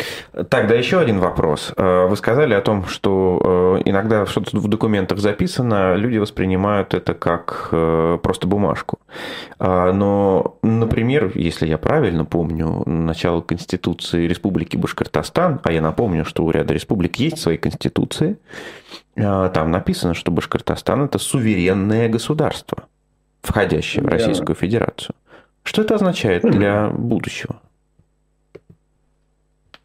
[0.49, 1.73] Тогда еще один вопрос.
[1.75, 7.13] Э, вы сказали о том, что э, иногда что-то в документах записано, люди воспринимают это
[7.13, 8.99] как э, просто бумажку.
[9.59, 16.51] Но, например, если я правильно помню, начало Конституции Республики Башкортостан, а я напомню, что у
[16.51, 18.37] ряда республик есть свои конституции,
[19.15, 22.83] там написано, что Башкортостан– это суверенное государство
[23.43, 25.15] входящее в Российскую Федерацию.
[25.63, 27.61] Что это означает для будущего?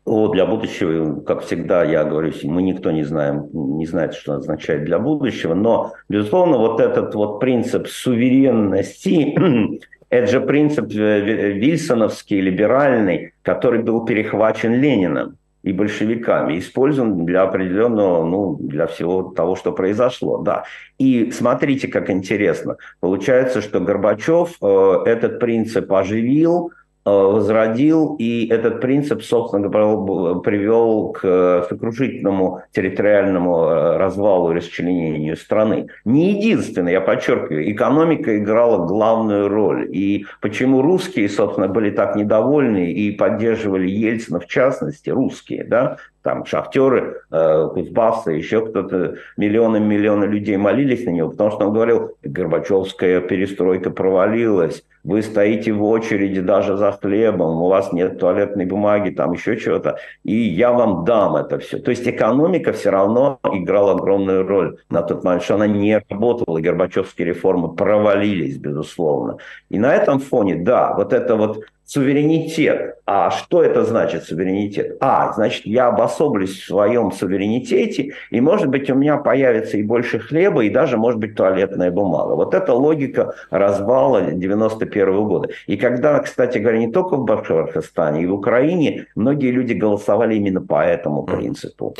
[0.05, 4.85] О, для будущего, как всегда, я говорю, мы никто не знаем, не знает, что означает
[4.85, 9.37] для будущего, но, безусловно, вот этот вот принцип суверенности,
[10.09, 11.21] это же принцип э,
[11.53, 19.57] вильсоновский, либеральный, который был перехвачен Лениным и большевиками, использован для определенного, ну, для всего того,
[19.57, 20.65] что произошло, да.
[20.99, 22.77] И смотрите, как интересно.
[23.01, 26.73] Получается, что Горбачев э, этот принцип оживил,
[27.09, 35.89] возродил, и этот принцип, собственно говоря, привел к сокрушительному территориальному э, развалу и расчленению страны.
[36.05, 39.89] Не единственное, я подчеркиваю, экономика играла главную роль.
[39.93, 46.45] И почему русские, собственно, были так недовольны и поддерживали Ельцина, в частности, русские, да, там
[46.45, 53.21] шахтеры, э, Кузбасса, еще кто-то, миллионы-миллионы людей молились на него, потому что он говорил, Горбачевская
[53.21, 59.33] перестройка провалилась, вы стоите в очереди даже за хлебом, у вас нет туалетной бумаги, там
[59.33, 61.79] еще чего-то, и я вам дам это все.
[61.79, 66.61] То есть экономика все равно играла огромную роль на тот момент, что она не работала,
[66.61, 69.39] Горбачевские реформы провалились, безусловно.
[69.71, 72.97] И на этом фоне, да, вот это вот суверенитет.
[73.07, 74.99] А что это значит суверенитет?
[75.01, 80.19] А, значит, я обособлюсь в своем суверенитете, и, может быть, у меня появится и больше
[80.19, 82.35] хлеба, и даже, может быть, туалетная бумага.
[82.35, 85.49] Вот это логика развала 91 -го года.
[85.67, 90.61] И когда, кстати говоря, не только в Башкортостане, и в Украине, многие люди голосовали именно
[90.61, 91.95] по этому принципу.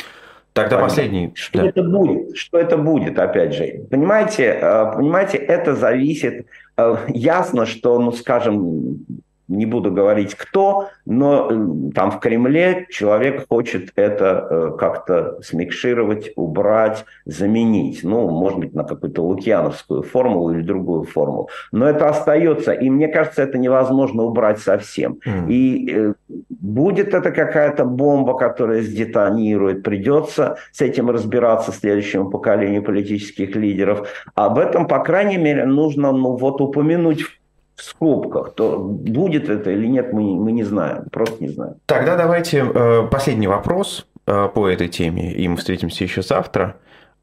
[0.53, 0.89] Тогда Понятно.
[0.89, 1.31] последний.
[1.35, 1.67] Что да.
[1.69, 2.37] это будет?
[2.37, 3.85] Что это будет, опять же?
[3.89, 6.47] Понимаете, э, понимаете, это зависит.
[6.77, 9.05] Э, ясно, что, ну, скажем,
[9.49, 11.49] не буду говорить кто, но
[11.93, 18.03] там в Кремле человек хочет это э, как-то смикшировать, убрать, заменить.
[18.03, 21.49] Ну, может быть, на какую-то лукьяновскую формулу или другую формулу.
[21.71, 22.73] Но это остается.
[22.73, 25.19] И мне кажется, это невозможно убрать совсем.
[25.25, 25.49] Mm.
[25.49, 26.13] И э,
[26.49, 29.83] будет это какая-то бомба, которая сдетонирует.
[29.83, 34.07] Придется с этим разбираться следующему поколению политических лидеров.
[34.35, 37.38] Об этом, по крайней мере, нужно ну, вот упомянуть в
[37.79, 41.75] в скобках, то будет это или нет, мы, мы не знаем, просто не знаем.
[41.85, 46.75] Тогда давайте э, последний вопрос э, по этой теме, и мы встретимся еще завтра.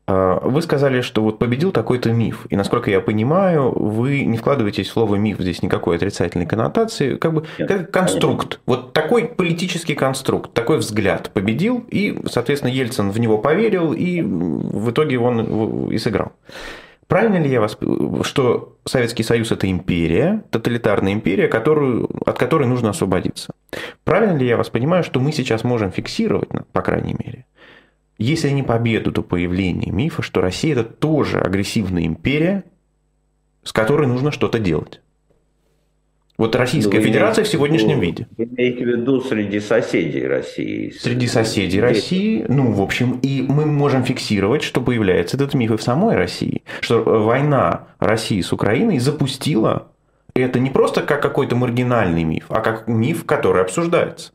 [0.08, 4.82] Э, вы сказали, что вот победил такой-то миф, и насколько я понимаю, вы не вкладываете
[4.82, 8.62] в слово миф здесь никакой отрицательной коннотации, как бы Нет, как конструкт, конечно.
[8.64, 14.90] вот такой политический конструкт, такой взгляд победил, и, соответственно, Ельцин в него поверил, и в
[14.90, 16.32] итоге он и сыграл.
[17.08, 17.78] Правильно ли я вас,
[18.22, 23.54] что Советский Союз это империя, тоталитарная империя, которую, от которой нужно освободиться?
[24.04, 27.46] Правильно ли я вас понимаю, что мы сейчас можем фиксировать, по крайней мере,
[28.18, 32.64] если не победу, то появление мифа, что Россия это тоже агрессивная империя,
[33.62, 35.00] с которой нужно что-то делать?
[36.38, 38.26] Вот Российская ну, Федерация в сегодняшнем виде.
[38.36, 40.90] Вы имеете в виду среди соседей России?
[40.90, 45.76] Среди соседей России, ну, в общем, и мы можем фиксировать, что появляется этот миф и
[45.76, 49.88] в самой России, что война России с Украиной запустила
[50.34, 54.32] это не просто как какой-то маргинальный миф, а как миф, который обсуждается.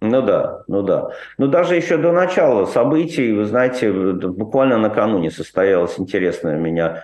[0.00, 1.10] Ну да, ну да.
[1.38, 7.02] Но даже еще до начала событий, вы знаете, буквально накануне состоялась интересная у меня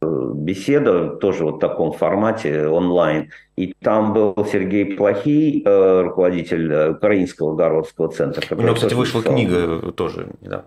[0.00, 3.30] беседа, тоже вот в таком формате онлайн.
[3.56, 8.56] И там был Сергей Плохий, э, руководитель э, Украинского Городского центра.
[8.56, 9.34] У него, кстати, вышла писал.
[9.34, 10.66] книга тоже недавно.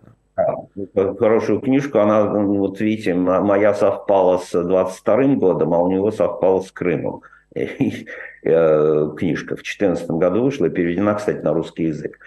[1.19, 6.71] Хорошую книжку, она, вот видите, моя совпала с 22 годом, а у него совпала с
[6.71, 7.21] Крымом.
[8.45, 12.19] Э, книжка в 2014 году вышла, переведена, кстати, на русский язык.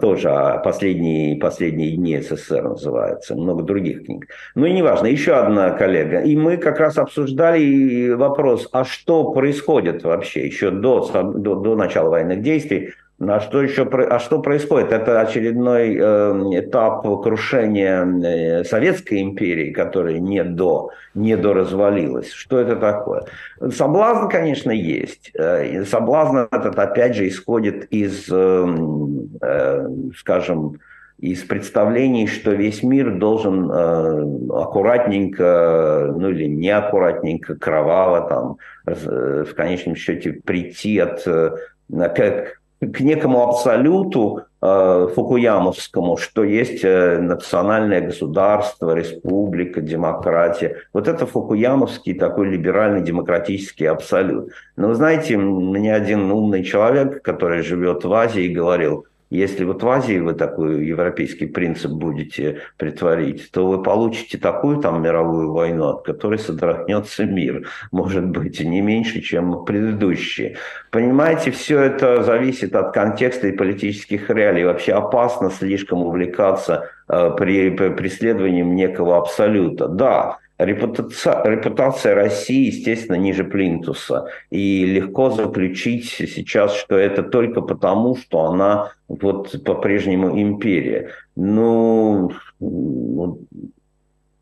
[0.00, 4.28] Тоже «Последние, последние дни СССР» называется, много других книг.
[4.54, 6.20] Ну и неважно, еще одна коллега.
[6.20, 12.10] И мы как раз обсуждали вопрос, а что происходит вообще еще до, до, до начала
[12.10, 14.92] военных действий а что еще, а что происходит?
[14.92, 22.30] Это очередной э, этап крушения э, Советской империи, которая не до, не до развалилась.
[22.30, 23.24] Что это такое?
[23.72, 25.30] Соблазн, конечно, есть.
[25.34, 28.66] Э, соблазн этот, опять же, исходит из, э,
[29.40, 29.88] э,
[30.18, 30.78] скажем,
[31.18, 38.56] из представлений, что весь мир должен э, аккуратненько, ну или неаккуратненько, кроваво там,
[38.86, 41.52] э, в конечном счете прийти от э,
[41.88, 50.76] как к некому абсолюту э, фукуямовскому, что есть э, национальное государство, республика, демократия.
[50.92, 54.52] Вот это фукуямовский такой либеральный демократический абсолют.
[54.76, 59.88] Но вы знаете, мне один умный человек, который живет в Азии, говорил– если вот в
[59.88, 66.04] Азии вы такой европейский принцип будете притворить, то вы получите такую там мировую войну, от
[66.04, 67.66] которой содрогнется мир.
[67.90, 70.58] Может быть, не меньше, чем предыдущие.
[70.90, 74.64] Понимаете, все это зависит от контекста и политических реалий.
[74.64, 79.88] Вообще опасно слишком увлекаться э, при, преследованием некого абсолюта.
[79.88, 84.28] Да, Репутация, репутация России, естественно, ниже плинтуса.
[84.50, 91.10] И легко заключить сейчас, что это только потому, что она вот по-прежнему империя.
[91.34, 92.30] Ну,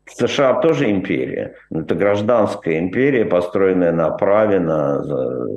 [0.07, 1.55] США тоже империя.
[1.71, 5.03] Это гражданская империя, построенная на праве, на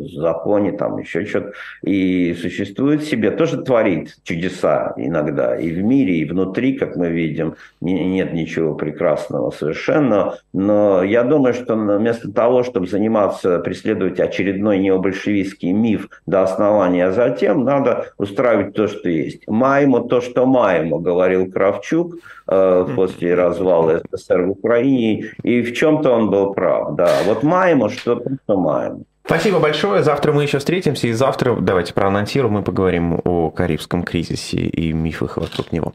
[0.07, 1.53] законе, там еще что-то.
[1.83, 5.57] И существует себе, тоже творит чудеса иногда.
[5.57, 10.39] И в мире, и внутри, как мы видим, нет ничего прекрасного совершенно.
[10.53, 17.13] Но я думаю, что вместо того, чтобы заниматься, преследовать очередной необольшевистский миф до основания, а
[17.13, 19.47] затем надо устраивать то, что есть.
[19.47, 22.17] Маемо то, что маемо, говорил Кравчук
[22.49, 27.11] э, после развала СССР В Украине, и в чем-то он был прав, да.
[27.27, 29.05] Вот маем что-то, что маем.
[29.25, 30.03] Спасибо большое.
[30.03, 35.37] Завтра мы еще встретимся, и завтра, давайте проанонсируем, мы поговорим о Карибском кризисе и мифах
[35.37, 35.93] вокруг него.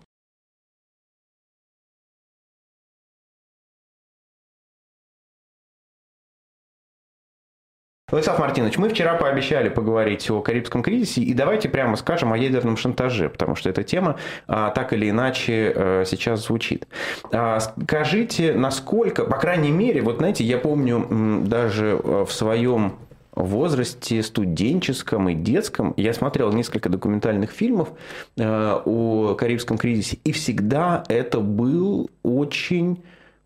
[8.13, 12.77] Владислав Мартинович, мы вчера пообещали поговорить о Карибском кризисе, и давайте прямо скажем о ядерном
[12.77, 16.87] шантаже, потому что эта тема а, так или иначе а, сейчас звучит.
[17.31, 22.97] А, скажите, насколько, по крайней мере, вот знаете, я помню даже в своем
[23.31, 27.93] возрасте студенческом и детском я смотрел несколько документальных фильмов
[28.37, 28.43] э,
[28.85, 33.01] о Карибском кризисе, и всегда это был очень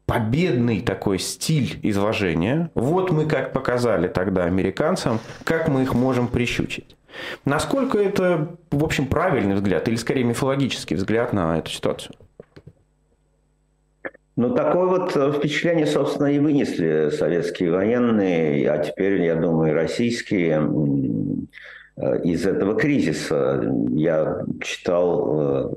[0.08, 2.72] победный такой стиль изложения.
[2.74, 6.96] Вот мы как показали тогда американцам, как мы их можем прищучить.
[7.46, 12.16] Насколько это, в общем, правильный взгляд или скорее мифологический взгляд на эту ситуацию?
[14.38, 20.62] Ну, такое вот впечатление, собственно, и вынесли советские военные, а теперь, я думаю, российские
[22.24, 23.74] из этого кризиса.
[23.90, 25.70] Я читал э,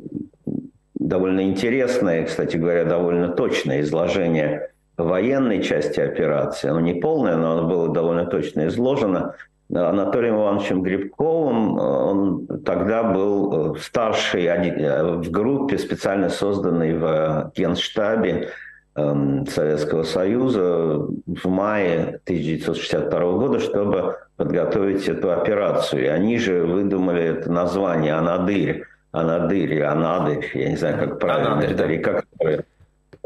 [1.01, 6.69] довольно интересное, кстати говоря, довольно точное изложение военной части операции.
[6.69, 9.35] Оно не полное, но оно было довольно точно изложено.
[9.73, 18.51] Анатолием Ивановичем Грибковым, он тогда был старший в группе, специально созданной в Генштабе
[18.97, 26.05] эм, Советского Союза в мае 1962 года, чтобы подготовить эту операцию.
[26.05, 31.75] И они же выдумали это название «Анадырь», Анадырь, Анадырь, я не знаю, как правильно, Анадырь,
[31.75, 31.87] да.
[31.87, 32.65] река, которая...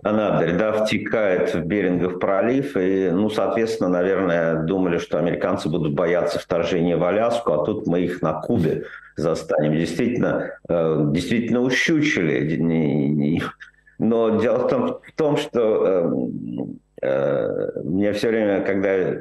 [0.03, 6.39] Анадырь, да, втекает в Берингов пролив, и, ну, соответственно, наверное, думали, что американцы будут бояться
[6.39, 8.85] вторжения в Аляску, а тут мы их на Кубе
[9.17, 9.73] застанем.
[9.73, 13.41] Действительно, э, действительно ущучили.
[13.99, 16.11] Но дело в том, в том что
[17.01, 19.21] э, э, мне все время, когда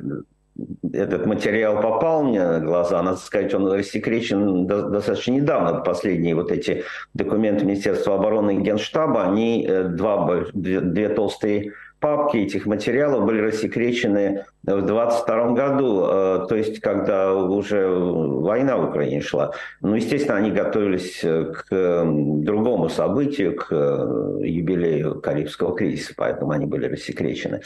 [0.91, 5.81] этот материал попал мне на глаза, надо сказать, он рассекречен достаточно недавно.
[5.81, 6.83] Последние вот эти
[7.13, 14.45] документы Министерства обороны и Генштаба, они э, два, две, толстые папки этих материалов были рассекречены
[14.63, 19.51] в 22 году, э, то есть когда уже война в Украине шла.
[19.81, 26.87] Ну, естественно, они готовились к другому событию, к э, юбилею Карибского кризиса, поэтому они были
[26.87, 27.61] рассекречены.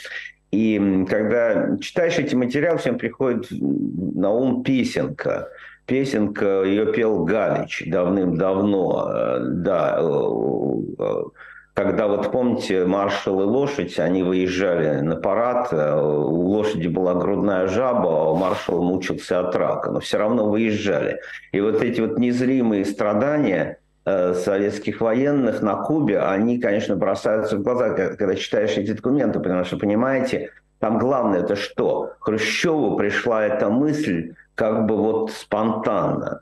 [0.51, 5.49] И когда читаешь эти материалы, всем приходит на ум песенка.
[5.85, 9.09] Песенка, ее пел Галич давным-давно.
[9.09, 11.23] Э, да, э, э,
[11.73, 18.31] когда вот помните, маршал и лошадь, они выезжали на парад, у лошади была грудная жаба,
[18.31, 21.19] а маршал мучился от рака, но все равно выезжали.
[21.51, 23.77] И вот эти вот незримые страдания–
[24.35, 29.77] советских военных на Кубе, они, конечно, бросаются в глаза, когда читаешь эти документы, потому что,
[29.77, 32.13] понимаете, там главное это что?
[32.19, 36.41] Хрущеву пришла эта мысль как бы вот спонтанно,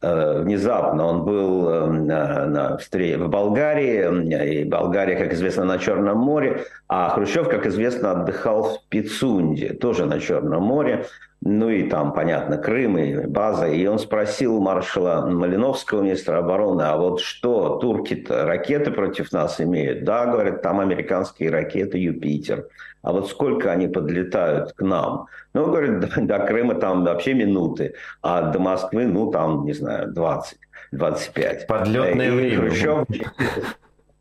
[0.00, 1.06] э, внезапно.
[1.06, 7.10] Он был э, на, на в Болгарии, и Болгария, как известно, на Черном море, а
[7.10, 11.06] Хрущев, как известно, отдыхал в Пицунде, тоже на Черном море
[11.44, 13.66] ну и там, понятно, Крым и база.
[13.66, 20.04] И он спросил маршала Малиновского, министра обороны, а вот что, турки-то ракеты против нас имеют?
[20.04, 22.68] Да, говорят, там американские ракеты «Юпитер».
[23.02, 25.26] А вот сколько они подлетают к нам?
[25.52, 30.12] Ну, говорят, до, до Крыма там вообще минуты, а до Москвы, ну, там, не знаю,
[30.12, 30.58] 20,
[30.92, 31.66] 25.
[31.66, 32.56] Подлетное и время.
[32.56, 33.04] Хрущев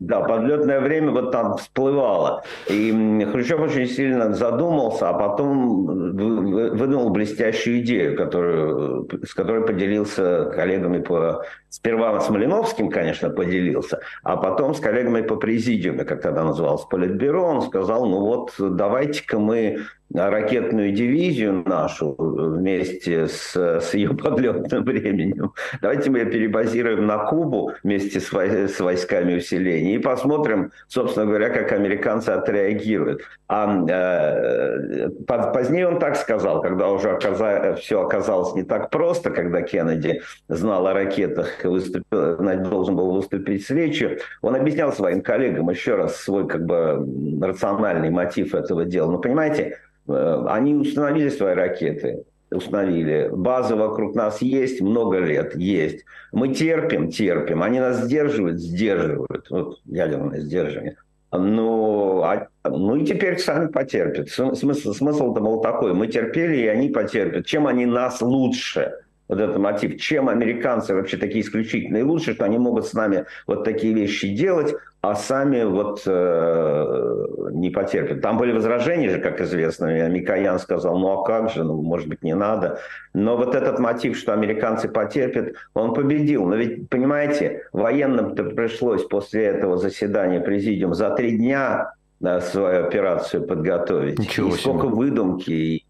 [0.01, 2.43] да, подлетное время вот там всплывало.
[2.67, 11.01] И Хрущев очень сильно задумался, а потом выдумал блестящую идею, которую, с которой поделился коллегами
[11.01, 11.45] по...
[11.71, 17.45] Сперва с Малиновским, конечно, поделился, а потом с коллегами по президиуме, как тогда называлось, Политбюро.
[17.45, 19.77] Он сказал, ну вот давайте-ка мы
[20.13, 25.53] ракетную дивизию нашу вместе с, с ее подлетным временем.
[25.81, 31.49] Давайте мы ее перебазируем на Кубу вместе с, с войсками усиления и посмотрим, собственно говоря,
[31.49, 33.21] как американцы отреагируют.
[33.47, 39.61] А э, позднее он так сказал, когда уже оказа, все оказалось не так просто, когда
[39.61, 45.69] Кеннеди знал о ракетах и выступил, должен был выступить с речью, он объяснял своим коллегам
[45.69, 47.05] еще раз свой как бы
[47.41, 49.11] рациональный мотив этого дела.
[49.11, 53.29] Но понимаете, Э, они установили свои ракеты, установили.
[53.31, 56.05] Базы вокруг нас есть много лет, есть.
[56.31, 57.63] Мы терпим, терпим.
[57.63, 59.49] Они нас сдерживают, сдерживают.
[59.49, 60.97] Вот ядерное сдерживание.
[61.33, 64.29] Ну, а, ну и теперь сами потерпят.
[64.29, 65.93] Смысл, смысл-то был такой.
[65.93, 67.45] Мы терпели, и они потерпят.
[67.45, 68.95] Чем они нас лучше?
[69.31, 73.63] Вот этот мотив, чем американцы вообще такие исключительные лучше, что они могут с нами вот
[73.63, 78.21] такие вещи делать, а сами вот э, не потерпят.
[78.21, 80.09] Там были возражения же, как известно.
[80.09, 82.79] Микоян сказал, ну а как же, ну может быть не надо.
[83.13, 86.45] Но вот этот мотив, что американцы потерпят, он победил.
[86.45, 93.47] Но ведь, понимаете, военным-то пришлось после этого заседания президиума за три дня да, свою операцию
[93.47, 94.19] подготовить.
[94.19, 95.85] Ничего и сколько выдумки, и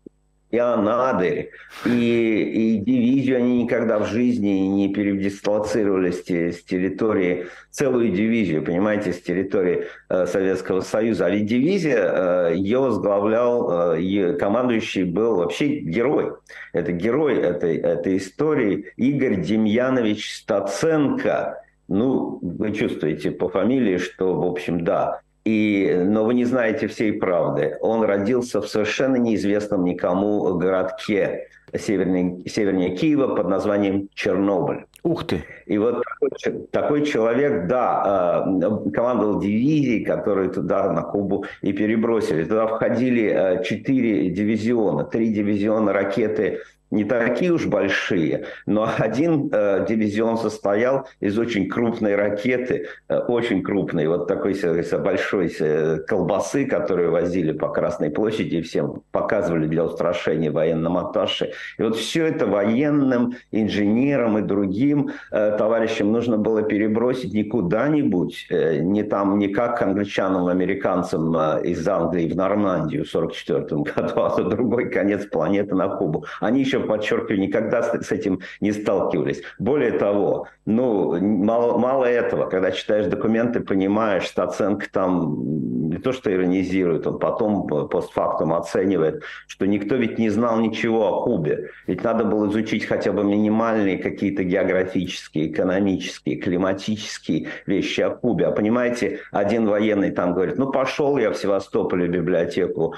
[0.58, 1.52] Анадырь,
[1.86, 9.14] и, и дивизию они никогда в жизни не передислоцировали с, с территории, целую дивизию, понимаете,
[9.14, 11.26] с территории э, Советского Союза.
[11.26, 16.34] А ведь дивизия, э, ее возглавлял, э, командующий был вообще герой.
[16.74, 21.64] Это герой этой, этой истории Игорь Демьянович Стаценко.
[21.88, 27.14] Ну, вы чувствуете по фамилии, что, в общем, да, и, но вы не знаете всей
[27.14, 27.78] правды.
[27.82, 34.86] Он родился в совершенно неизвестном никому городке севернее, севернее Киева под названием Чернобыль.
[35.04, 35.44] Ух ты!
[35.66, 42.44] И вот такой, такой человек, да, э, командовал дивизией, которые туда, на Кубу, и перебросили.
[42.44, 46.60] Туда входили э, четыре дивизиона, три дивизиона ракеты
[46.92, 53.64] не такие уж большие, но один э, дивизион состоял из очень крупной ракеты, э, очень
[53.64, 54.56] крупной, вот такой
[55.00, 61.54] большой э, колбасы, которую возили по Красной площади и всем показывали для устрашения военным атташе.
[61.78, 68.48] И вот все это военным, инженерам и другим э, товарищам нужно было перебросить не куда-нибудь,
[68.50, 74.22] э, не там, не как англичанам, американцам э, из Англии в Нормандию в 1944 году,
[74.22, 76.26] а на другой конец планеты на Кубу.
[76.42, 79.42] Они еще подчеркиваю, никогда с этим не сталкивались.
[79.60, 86.14] Более того, ну, мало, мало этого, когда читаешь документы, понимаешь, что оценка там не то
[86.14, 91.72] что иронизирует, он потом постфактум оценивает, что никто ведь не знал ничего о Кубе.
[91.88, 98.46] Ведь надо было изучить хотя бы минимальные какие-то географические, экономические, климатические вещи о Кубе.
[98.46, 102.96] А понимаете, один военный там говорит, ну пошел я в Севастополе в библиотеку,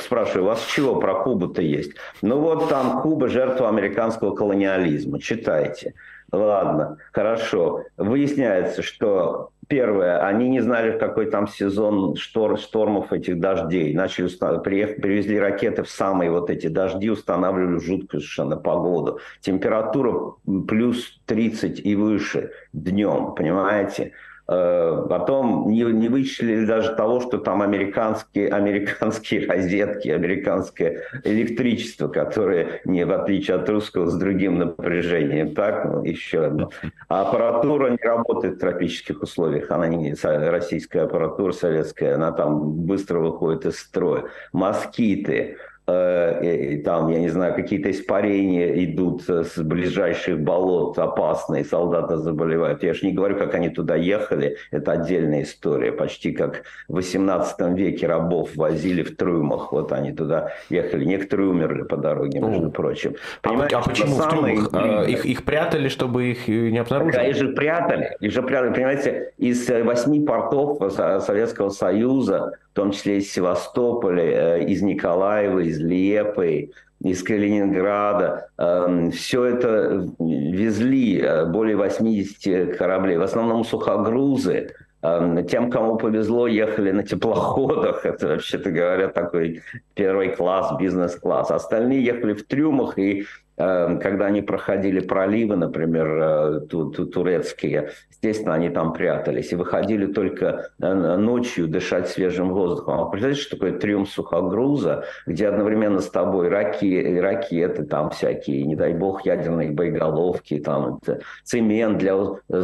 [0.00, 1.92] спрашиваю, у вас чего про Кубу-то есть?
[2.20, 5.94] Ну вот там Куба жертва американского колониализма, читайте.
[6.32, 7.84] Ладно, хорошо.
[7.96, 13.94] Выясняется, что первое, они не знали, какой там сезон штор, штормов этих дождей.
[13.94, 19.20] Начали приехали, привезли ракеты в самые вот эти дожди, устанавливали жуткую совершенно погоду.
[19.40, 20.34] Температура
[20.68, 24.12] плюс 30 и выше днем, понимаете?
[24.46, 32.82] Э, потом не, не вычислили даже того, что там американские, американские розетки, американское электричество, которое,
[32.84, 35.54] не в отличие от русского, с другим напряжением.
[35.54, 36.70] Так, ну, еще одно.
[37.08, 39.70] А аппаратура не работает в тропических условиях.
[39.70, 44.24] Она не российская аппаратура, советская, она там быстро выходит из строя.
[44.52, 45.56] Москиты,
[45.86, 52.82] Э, там, я не знаю, какие-то испарения идут с ближайших болот опасные, солдаты заболевают.
[52.82, 55.92] Я же не говорю, как они туда ехали, это отдельная история.
[55.92, 61.04] Почти как в 18 веке рабов возили в трюмах, вот они туда ехали.
[61.04, 63.16] Некоторые умерли по дороге, между прочим.
[63.42, 64.70] А Понимаете, а, почему в трюмах?
[64.72, 67.16] А, их, их прятали, чтобы их не обнаружили?
[67.16, 68.72] Да, их же прятали, их же прятали.
[68.72, 74.24] Понимаете, из восьми портов Советского Союза в том числе из Севастополя,
[74.58, 78.48] э, из Николаева, из Лепы, из Калининграда.
[78.58, 84.72] Эм, Все это везли э, более 80 кораблей, в основном сухогрузы.
[85.02, 88.04] Эм, тем, кому повезло, ехали на теплоходах.
[88.06, 89.62] Это, вообще-то говоря, такой
[89.94, 91.52] первый класс, бизнес-класс.
[91.52, 93.24] Остальные ехали в трюмах и
[93.56, 97.92] Эм, когда они проходили проливы, например, э, турецкие,
[98.24, 103.00] естественно, они там прятались и выходили только э, ночью дышать свежим воздухом.
[103.00, 108.76] А представляете, что такое трюм сухогруза, где одновременно с тобой раки, ракеты, там всякие, не
[108.76, 111.00] дай бог, ядерные боеголовки, там
[111.44, 112.14] цемент для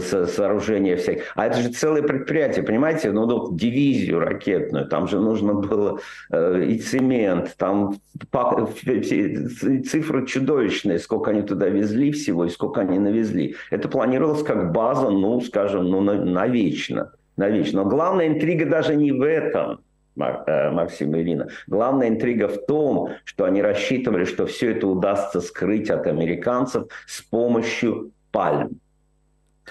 [0.01, 1.25] сооружения всяких.
[1.37, 3.13] А это же целое предприятие, понимаете?
[3.13, 6.01] Ну, ну дивизию ракетную, там же нужно было
[6.33, 7.97] э, и цемент, там
[9.85, 13.57] цифры чудовищные сколько они туда везли всего и сколько они навезли.
[13.71, 17.13] Это планировалось как база, ну, скажем, ну, навечно.
[17.37, 17.83] навечно.
[17.83, 19.81] Но главная интрига даже не в этом,
[20.17, 21.49] э, Максим и Ирина.
[21.67, 27.21] Главная интрига в том, что они рассчитывали, что все это удастся скрыть от американцев с
[27.21, 28.81] помощью пальм.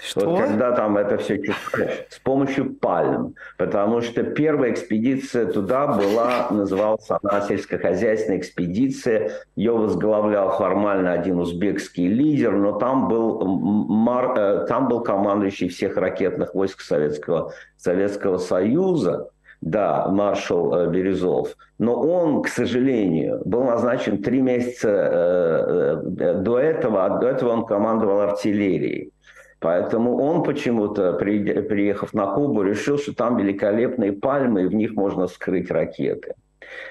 [0.02, 0.30] Что?
[0.30, 3.34] Вот когда там это все читаешь, с помощью пальм.
[3.58, 9.32] Потому что первая экспедиция туда была, называлась она сельскохозяйственная экспедиция.
[9.56, 15.96] Ее возглавлял формально один узбекский лидер, но там был, мар, э, там был командующий всех
[15.96, 19.28] ракетных войск Советского, Советского Союза.
[19.60, 21.54] Да, маршал э, Березов.
[21.78, 27.66] Но он, к сожалению, был назначен три месяца э, до этого, а до этого он
[27.66, 29.12] командовал артиллерией.
[29.60, 35.28] Поэтому он почему-то, приехав на Кубу, решил, что там великолепные пальмы, и в них можно
[35.28, 36.34] скрыть ракеты.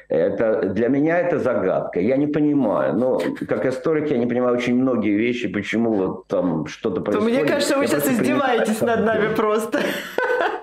[0.07, 1.99] Это, для меня это загадка.
[1.99, 2.95] Я не понимаю.
[2.95, 7.33] Но как историк я не понимаю очень многие вещи, почему вот там что-то происходит.
[7.33, 9.79] То мне кажется, вы я сейчас издеваетесь над нами просто.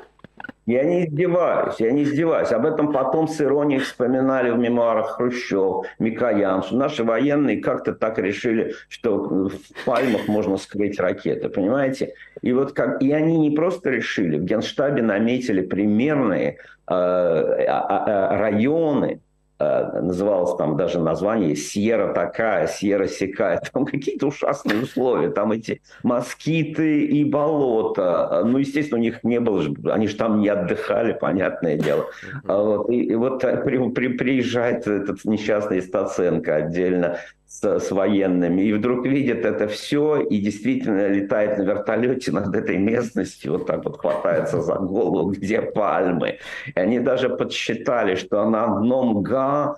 [0.67, 2.51] Я не издеваюсь, я не издеваюсь.
[2.51, 8.19] Об этом потом с иронией вспоминали в мемуарах Хрущев, Микоян, что наши военные как-то так
[8.19, 12.15] решили, что в пальмах можно скрыть ракеты, понимаете?
[12.43, 16.59] И вот как и они не просто решили, в Генштабе наметили примерные
[16.89, 19.26] э, э, районы, Э,
[19.59, 27.05] называлось там даже название Сьерра такая, Сьерра сякая, там какие-то ужасные условия, там эти москиты
[27.05, 32.07] и болота, ну, естественно, у них не было, они же там не отдыхали, понятное дело.
[32.47, 37.19] А вот, и, и вот при, при, приезжает этот несчастный Стаценко отдельно
[37.61, 42.77] с, с военными, и вдруг видит это все, и действительно летает на вертолете над этой
[42.77, 46.39] местностью, вот так вот хватается за голову, где пальмы.
[46.75, 49.77] И они даже подсчитали, что на одном га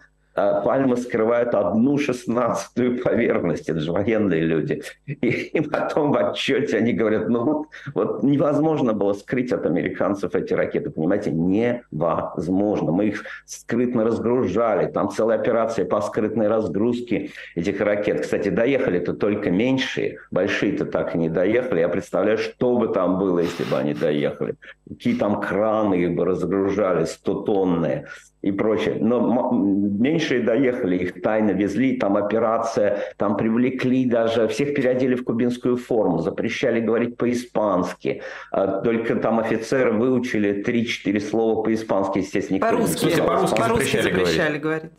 [0.64, 4.82] пальмы скрывают одну шестнадцатую поверхность, это же военные люди.
[5.06, 10.34] И, и потом в отчете они говорят, ну вот, вот невозможно было скрыть от американцев
[10.34, 12.92] эти ракеты, понимаете, невозможно.
[12.92, 18.22] Мы их скрытно разгружали, там целая операция по скрытной разгрузке этих ракет.
[18.22, 21.80] Кстати, доехали-то только меньшие, большие-то так и не доехали.
[21.80, 24.54] Я представляю, что бы там было, если бы они доехали.
[24.88, 28.06] Какие там краны бы разгружали, 100-тонные
[28.42, 28.98] и прочее.
[29.00, 35.24] Но меньше меньшие доехали, их тайно везли, там операция, там привлекли даже, всех переодели в
[35.24, 38.22] кубинскую форму, запрещали говорить по-испански.
[38.50, 42.60] А только там офицеры выучили 3-4 слова по-испански, естественно.
[42.60, 43.16] По-русски.
[43.20, 44.90] По-русски, по-русски запрещали, запрещали говорить.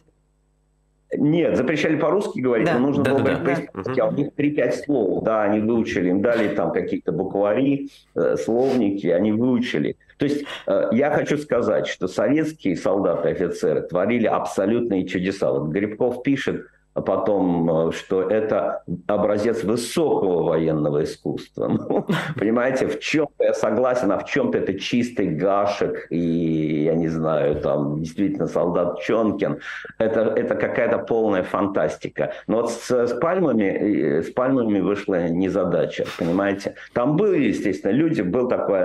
[1.17, 2.77] Нет, запрещали по-русски говорить, да.
[2.77, 3.55] но нужно да, было да, говорить да.
[3.55, 8.35] по-испански, а у них 3-5 слов, да, они выучили, им дали там какие-то буквари, э,
[8.37, 9.97] словники, они выучили.
[10.17, 15.51] То есть э, я хочу сказать, что советские солдаты офицеры творили абсолютные чудеса.
[15.51, 16.67] Вот Грибков пишет,
[17.01, 21.69] потом, э, что это образец высокого военного искусства.
[21.89, 22.05] Ну,
[22.37, 27.55] понимаете, в чем-то я согласен, а в чем-то это чистый Гашек и, я не знаю,
[27.61, 29.59] там действительно солдат Чонкин.
[29.97, 32.33] Это, это какая-то полная фантастика.
[32.47, 36.75] Но вот с, с, пальмами, с пальмами вышла незадача, понимаете.
[36.93, 38.79] Там были, естественно, люди, был такой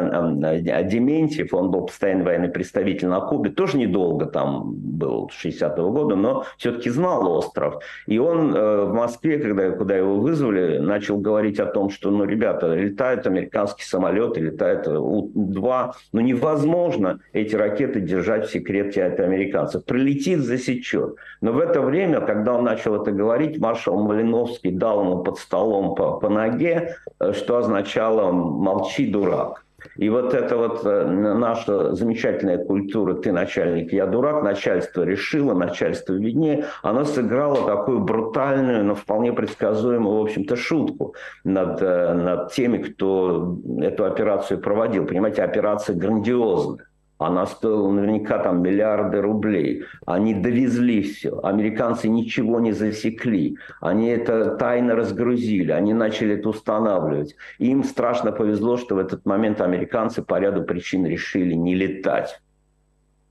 [0.85, 6.45] Дементьев, он был постоянный военный представитель на Кубе, тоже недолго там был, 60-го года, но
[6.59, 7.83] все-таки знал остров.
[8.07, 12.25] И он э, в Москве, когда, куда его вызвали, начал говорить о том, что, ну,
[12.25, 19.85] ребята, летают американские самолеты, летают У-2, но невозможно эти ракеты держать в секрете от американцев.
[19.85, 21.17] Прилетит, засечет.
[21.41, 25.95] Но в это время, когда он начал это говорить, маршал Малиновский дал ему под столом
[25.95, 29.64] по, по ноге, э, что означало «молчи, дурак».
[29.97, 36.15] И вот эта вот э, наша замечательная культура «ты начальник, я дурак», начальство решило, начальство
[36.15, 41.15] виднее, она сыграла такую брутальную, но вполне предсказуемую, в общем-то, шутку
[41.45, 45.07] над, э, над теми, кто эту операцию проводил.
[45.07, 46.87] Понимаете, операция грандиозная.
[47.19, 49.85] Она стоила наверняка там миллиарды рублей.
[50.05, 51.41] Они довезли все.
[51.43, 53.57] Американцы ничего не засекли.
[53.81, 55.71] Они это тайно разгрузили.
[55.71, 57.37] Они начали это устанавливать.
[57.59, 62.41] Им страшно повезло, что в этот момент американцы по ряду причин решили не летать.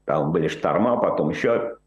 [0.06, 1.78] Там были шторма, потом еще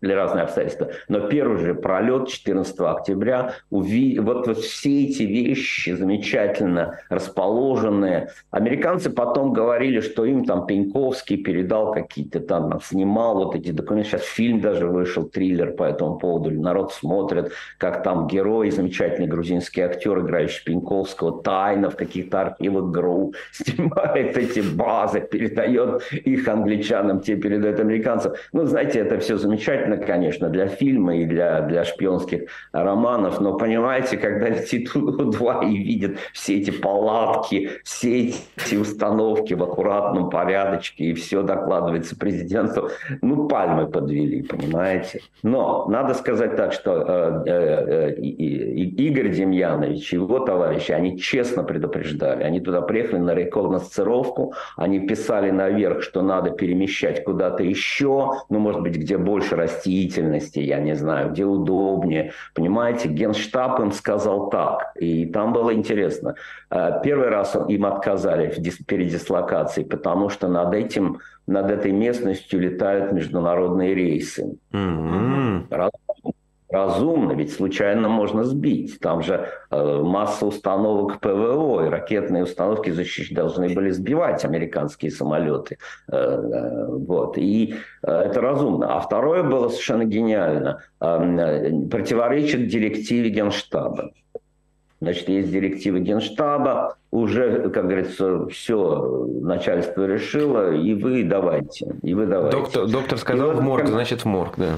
[0.00, 0.82] для разных обстоятельств.
[1.08, 4.18] Но первый же пролет 14 октября, уви...
[4.18, 8.30] вот, вот все эти вещи замечательно расположенные.
[8.50, 14.10] Американцы потом говорили, что им там Пеньковский передал какие-то там, снимал вот эти документы.
[14.10, 16.50] Сейчас фильм даже вышел, триллер по этому поводу.
[16.50, 23.34] Народ смотрит, как там герой, замечательный грузинский актер, играющий Пеньковского, тайно в каких-то архивах ГРУ
[23.52, 28.32] снимает эти базы, передает их англичанам, те передают американцам.
[28.52, 33.56] Ну, знаете, это все замечательно замечательно, конечно, для фильма и для, для шпионских романов, но
[33.56, 41.04] понимаете, когда летит У-2 и видит все эти палатки, все эти установки в аккуратном порядочке,
[41.04, 42.90] и все докладывается президенту,
[43.22, 45.20] ну, пальмы подвели, понимаете.
[45.42, 51.64] Но надо сказать так, что э, э, э, Игорь Демьянович и его товарищи, они честно
[51.64, 58.58] предупреждали, они туда приехали на рекогносцировку, они писали наверх, что надо перемещать куда-то еще, ну,
[58.58, 62.32] может быть, где больше растений, растительности, я не знаю, где удобнее.
[62.54, 66.34] Понимаете, генштаб им сказал так, и там было интересно.
[66.70, 73.12] Э, первый раз им отказали в передислокации, потому что над этим, над этой местностью летают
[73.12, 74.56] международные рейсы.
[74.72, 76.09] Mm-hmm
[76.70, 78.98] разумно, ведь случайно можно сбить.
[79.00, 83.32] Там же э, масса установок ПВО, и ракетные установки защищ...
[83.32, 85.78] должны были сбивать американские самолеты.
[86.08, 87.36] Э, э, вот.
[87.38, 88.96] И э, это разумно.
[88.96, 90.82] А второе было совершенно гениально.
[91.00, 94.10] Э, противоречит директиве Генштаба.
[95.00, 102.26] Значит, есть директивы Генштаба, уже, как говорится, все начальство решило, и вы давайте, и вы
[102.26, 102.58] давайте.
[102.58, 103.90] Доктор, доктор сказал и в морг, как...
[103.90, 104.74] значит в морг, да.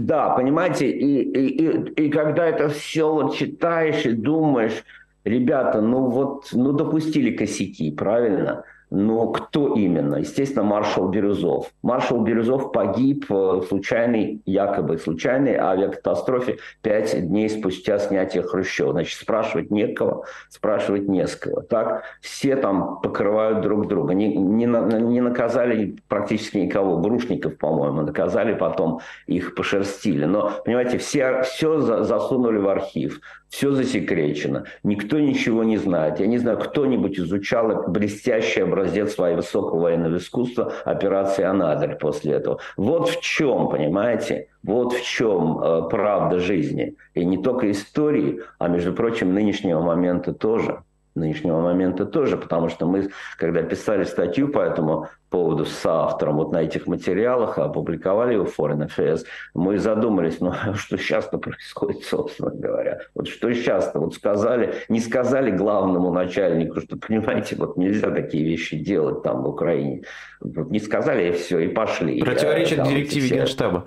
[0.00, 4.82] Да, понимаете, и, и, и, и когда это все вот читаешь и думаешь,
[5.24, 8.64] ребята, ну вот, ну допустили косяки, правильно?
[8.90, 10.16] Но кто именно?
[10.16, 11.72] Естественно, маршал Бирюзов.
[11.82, 18.92] Маршал Бирюзов погиб в случайной, якобы случайной авиакатастрофе пять дней спустя снятия Хрущева.
[18.92, 21.60] Значит, спрашивать некого, спрашивать не с кого.
[21.60, 24.12] Так все там покрывают друг друга.
[24.12, 26.98] Не, не, не наказали практически никого.
[26.98, 30.24] Грушников, по-моему, наказали, потом их пошерстили.
[30.24, 33.20] Но, понимаете, все, все засунули в архив
[33.50, 36.20] все засекречено, никто ничего не знает.
[36.20, 42.60] Я не знаю, кто-нибудь изучал блестящий образец своего высокого военного искусства операции «Анадырь» после этого.
[42.76, 46.94] Вот в чем, понимаете, вот в чем э, правда жизни.
[47.14, 50.82] И не только истории, а, между прочим, нынешнего момента тоже
[51.14, 56.52] нынешнего момента тоже, потому что мы, когда писали статью по этому поводу с автором вот
[56.52, 62.50] на этих материалах, опубликовали его в Foreign Affairs, мы задумались, ну что сейчас-то происходит, собственно
[62.50, 63.00] говоря.
[63.14, 68.76] Вот что сейчас-то, вот сказали, не сказали главному начальнику, что, понимаете, вот нельзя такие вещи
[68.76, 70.02] делать там в Украине.
[70.40, 72.20] Вот не сказали, и все, и пошли.
[72.20, 73.34] Противоречит да, директиве все...
[73.36, 73.86] Генштаба.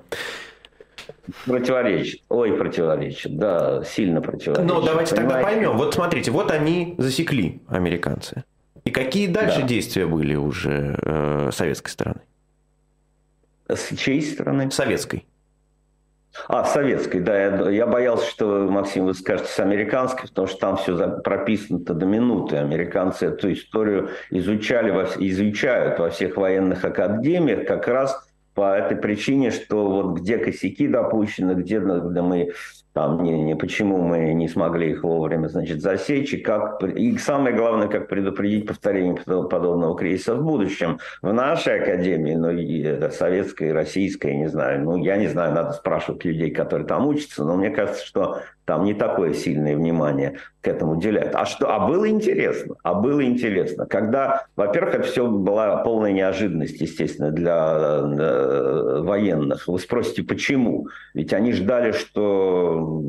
[1.45, 2.22] Противоречит.
[2.30, 3.38] Ой, противоречит.
[3.38, 4.66] Да, сильно противоречит.
[4.66, 5.16] Ну, давайте Понимаете?
[5.16, 5.78] тогда поймем.
[5.78, 8.43] Вот смотрите, вот они засекли, американцы.
[8.86, 9.68] И какие дальше да.
[9.68, 12.22] действия были уже э, советской стороны?
[13.68, 14.70] С чьей стороны?
[14.72, 15.25] Советской.
[16.47, 17.38] А, советской, да.
[17.38, 22.05] Я, я боялся, что, Максим, вы скажете с американской, потому что там все прописано до
[22.05, 22.58] минуты.
[22.58, 24.89] Американцы эту историю изучали,
[25.28, 31.54] изучают во всех военных академиях как раз по этой причине, что вот где косяки допущены,
[31.54, 32.54] где, где мы
[32.93, 37.55] там не, не почему мы не смогли их вовремя значит, засечь, и, как, и самое
[37.55, 41.00] главное, как предупредить повторение подобного кризиса в будущем.
[41.24, 45.71] В нашей академии, ну, и советской, и российской, не знаю, ну, я не знаю, надо
[45.74, 50.67] спрашивать людей, которые там учатся, но мне кажется, что там не такое сильное внимание к
[50.67, 51.35] этому уделяют.
[51.35, 51.73] А что?
[51.73, 52.75] А было интересно.
[52.83, 53.85] А было интересно.
[53.85, 59.67] Когда, во-первых, это все была полная неожиданность, естественно, для э, военных.
[59.67, 60.87] Вы спросите, почему?
[61.13, 63.03] Ведь они ждали, что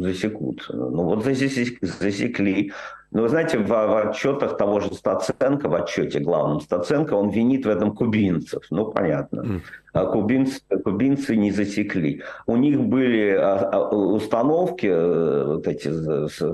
[0.00, 0.66] засекут.
[0.70, 2.72] Ну вот засекли.
[3.16, 7.64] Но вы знаете, в, в отчетах того же Стаценко, в отчете главном Стаценко, он винит
[7.64, 8.64] в этом кубинцев.
[8.70, 9.40] Ну, понятно.
[9.40, 9.60] Mm.
[9.96, 12.22] А кубинцы, кубинцы не засекли.
[12.46, 15.88] У них были а, а, установки э, вот эти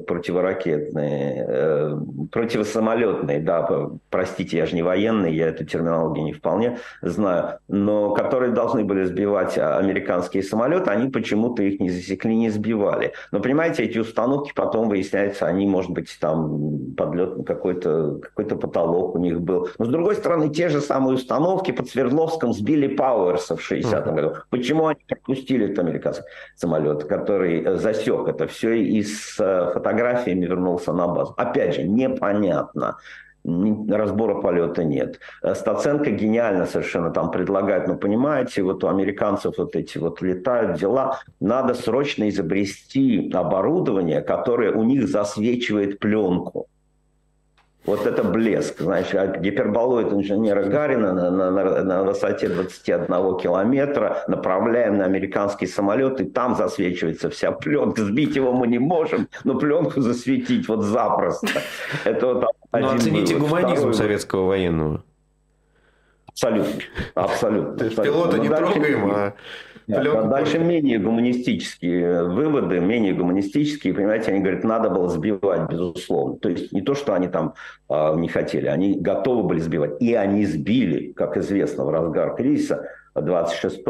[0.07, 1.97] противоракетные, э,
[2.31, 8.53] противосамолетные, да, простите, я же не военный, я эту терминологию не вполне знаю, но которые
[8.53, 13.13] должны были сбивать американские самолеты, они почему-то их не засекли, не сбивали.
[13.33, 16.52] Но понимаете, эти установки потом выясняется, они, может быть, там
[16.97, 19.69] подлет какой-то какой потолок у них был.
[19.79, 24.15] Но с другой стороны, те же самые установки под Свердловском сбили Пауэр Пауэрса в 60-м
[24.15, 24.35] году.
[24.51, 26.25] Почему они пропустили этот американский
[26.57, 31.35] самолет, который э, засек это все и с э, фотографиями вернулся на базу?
[31.37, 32.99] Опять же, непонятно
[33.45, 35.19] разбора полета нет.
[35.43, 40.79] Э, Стаценко гениально совершенно там предлагает, ну, понимаете, вот у американцев вот эти вот летают
[40.79, 46.69] дела, надо срочно изобрести оборудование, которое у них засвечивает пленку.
[47.85, 53.07] Вот это блеск, значит, а гиперболоид инженера Гарина на, на, на, на высоте 21
[53.39, 58.05] километра направляем на американский самолет, и там засвечивается вся пленка.
[58.05, 61.49] Сбить его мы не можем, но пленку засветить вот запросто.
[62.05, 63.49] Это вот один Но оцените вывод.
[63.49, 65.05] гуманизм Второй советского военного.
[66.27, 66.83] Абсолютно.
[67.15, 67.77] Абсолютно.
[67.77, 69.35] То есть пилота не трогаем, а
[69.87, 76.37] да, дальше менее гуманистические выводы, менее гуманистические, понимаете, они говорят, надо было сбивать, безусловно.
[76.39, 77.55] То есть не то, что они там
[77.89, 80.01] э, не хотели, они готовы были сбивать.
[80.01, 83.81] И они сбили, как известно, в разгар кризиса, 26 э,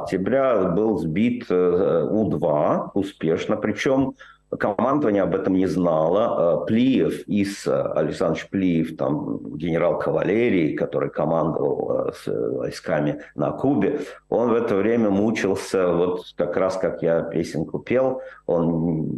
[0.00, 4.14] октября был сбит э, У-2 успешно, причем
[4.50, 6.62] Командование об этом не знало.
[6.62, 14.00] Э, Плиев, Ис Александрович Плиев, там, генерал кавалерии, который командовал э, с войсками на Кубе,
[14.28, 18.66] он в это время мучился, вот как раз как я песенку пел, он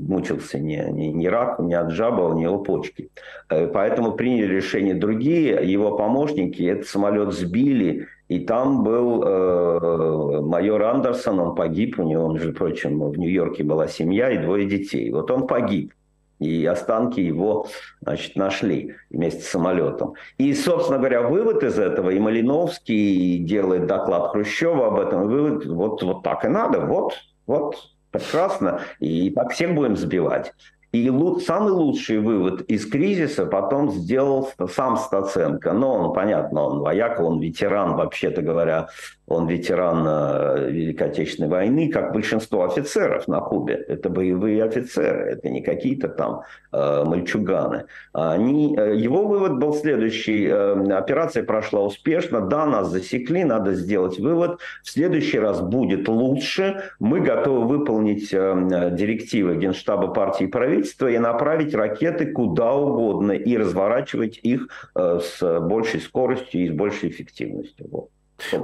[0.09, 3.11] мучился не, не, не рак, не от жаба, у него почки.
[3.51, 10.83] Э, поэтому приняли решение другие, его помощники этот самолет сбили, и там был э, майор
[10.83, 15.11] Андерсон, он погиб, у него, между прочим, в Нью-Йорке была семья и двое детей.
[15.11, 15.95] Вот он погиб.
[16.39, 17.67] И останки его
[18.01, 20.13] значит, нашли вместе с самолетом.
[20.37, 26.03] И, собственно говоря, вывод из этого, и Малиновский делает доклад Хрущева об этом, вывод, вот,
[26.03, 27.15] вот так и надо, вот,
[27.47, 27.77] вот,
[28.13, 30.53] прекрасно, и так всех будем сбивать.
[30.93, 31.11] И
[31.41, 35.73] самый лучший вывод из кризиса потом сделал сам Стаценко.
[35.73, 38.89] Но он, понятно, он вояк, он ветеран, вообще-то говоря,
[39.29, 43.75] он ветеран э, Великой Отечественной войны, как большинство офицеров на Кубе.
[43.75, 46.43] Это боевые офицеры, это не какие-то там
[46.73, 47.85] э, мальчуганы.
[48.13, 50.47] Они, э, его вывод был следующий.
[50.47, 54.61] Э, операция прошла успешно, да, нас засекли, надо сделать вывод.
[54.83, 56.83] В следующий раз будет лучше.
[56.99, 63.57] Мы готовы выполнить э, директивы Генштаба партии и правительства и направить ракеты куда угодно и
[63.57, 67.87] разворачивать их э, с большей скоростью и с большей эффективностью.
[67.91, 68.09] Вот.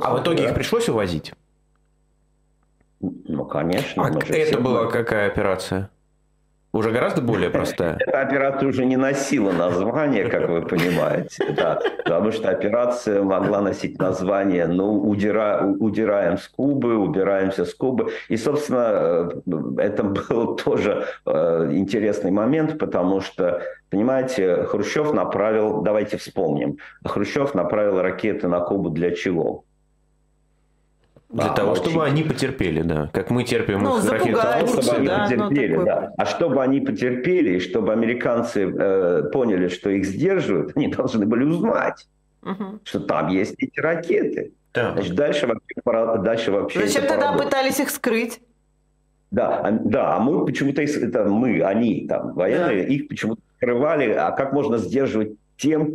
[0.01, 0.48] А в итоге да.
[0.48, 1.32] их пришлось увозить?
[3.01, 4.06] Ну, конечно.
[4.06, 5.90] А это была какая операция?
[6.74, 7.96] Уже гораздо более простая.
[8.01, 11.55] Эта операция уже не носила название, как вы понимаете.
[11.56, 18.10] Да, потому что операция могла носить название «Ну, удира, удираем с Кубы, убираемся с Кубы».
[18.28, 26.16] И, собственно, э, это был тоже э, интересный момент, потому что, понимаете, Хрущев направил, давайте
[26.16, 29.64] вспомним, Хрущев направил ракеты на Кубу для чего?
[31.35, 33.11] Для а, того, чтобы они потерпели, да.
[33.12, 34.39] Как мы терпим ну, их ракеты.
[34.69, 36.12] Чтобы они да, потерпели, ну, да.
[36.16, 41.43] А чтобы они потерпели, и чтобы американцы э, поняли, что их сдерживают, они должны были
[41.43, 42.06] узнать,
[42.40, 42.78] угу.
[42.85, 44.52] что там есть эти ракеты.
[44.70, 44.93] Так.
[44.93, 48.40] Значит, дальше вообще, дальше вообще Зачем тогда пытались их скрыть?
[49.32, 52.89] Да, а, да, а мы почему-то, это мы, они там, военные, да.
[52.94, 55.94] их почему-то скрывали, а как можно сдерживать тем,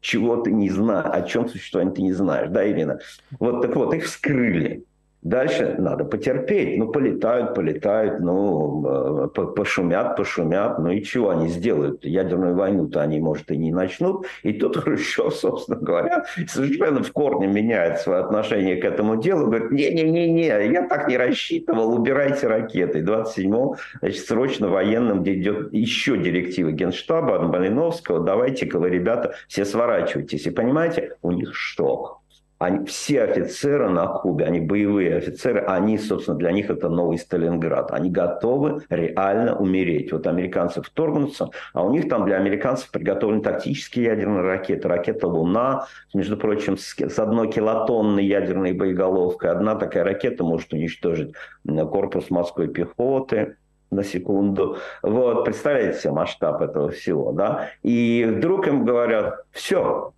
[0.00, 2.98] чего ты не знаешь, о чем существование ты не знаешь, да, именно.
[3.38, 4.84] Вот так вот, их скрыли.
[5.22, 6.78] Дальше надо потерпеть.
[6.78, 10.78] Ну, полетают, полетают, ну, э, пошумят, пошумят.
[10.78, 12.04] Ну и чего они сделают?
[12.04, 14.26] Ядерную войну-то они, может, и не начнут.
[14.44, 19.46] И тут Хрущев, собственно говоря, совершенно в корне меняет свое отношение к этому делу.
[19.46, 23.00] Говорит, не-не-не-не, я так не рассчитывал, убирайте ракеты.
[23.00, 30.46] 27-го, значит, срочно военным, идет еще директива Генштаба, Малиновского, давайте-ка вы, ребята, все сворачивайтесь.
[30.46, 32.22] И понимаете, у них шок
[32.58, 37.92] они, все офицеры на Кубе, они боевые офицеры, они, собственно, для них это новый Сталинград.
[37.92, 40.12] Они готовы реально умереть.
[40.12, 44.88] Вот американцы вторгнутся, а у них там для американцев приготовлены тактические ядерные ракеты.
[44.88, 49.50] Ракета «Луна», между прочим, с, с одной килотонной ядерной боеголовкой.
[49.50, 51.34] Одна такая ракета может уничтожить
[51.64, 53.56] корпус морской пехоты
[53.90, 54.78] на секунду.
[55.02, 57.68] Вот, представляете себе масштаб этого всего, да?
[57.82, 60.12] И вдруг им говорят, все,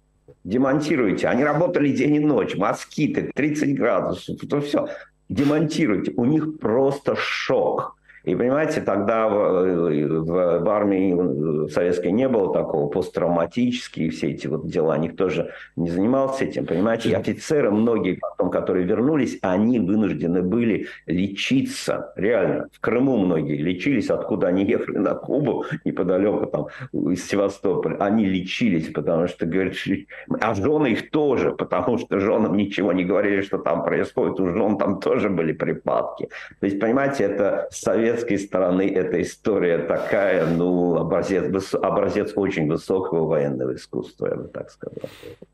[0.45, 1.29] демонтируйте.
[1.29, 4.89] Они работали день и ночь, москиты, 30 градусов, то все.
[5.29, 6.13] Демонтируйте.
[6.17, 7.98] У них просто шок.
[8.25, 14.67] И понимаете, тогда в, в, в армии советской не было такого посттравматические все эти вот
[14.67, 17.11] дела, никто же не занимался этим, понимаете.
[17.11, 22.69] И офицеры, многие потом, которые вернулись, они вынуждены были лечиться, реально.
[22.73, 26.67] В Крыму многие лечились, откуда они ехали на Кубу, неподалеку там
[27.13, 27.97] из Севастополя.
[27.97, 29.75] Они лечились, потому что, говорят,
[30.41, 34.41] а жены их тоже, потому что женам ничего не говорили, что там происходит.
[34.41, 36.29] У жен там тоже были припадки.
[36.61, 43.27] То есть, понимаете, это совет советской стороны эта история такая, ну, образец, образец очень высокого
[43.27, 45.09] военного искусства, я бы так сказал.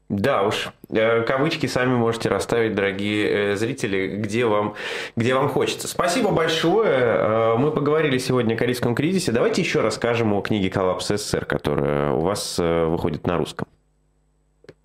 [0.09, 4.75] Да уж, э, кавычки сами можете расставить, дорогие э, зрители, где вам,
[5.17, 5.89] где вам хочется.
[5.89, 6.93] Спасибо большое.
[6.93, 9.33] Э, мы поговорили сегодня о корейском кризисе.
[9.33, 13.67] Давайте еще расскажем о книге «Коллапс СССР», которая у вас выходит на русском.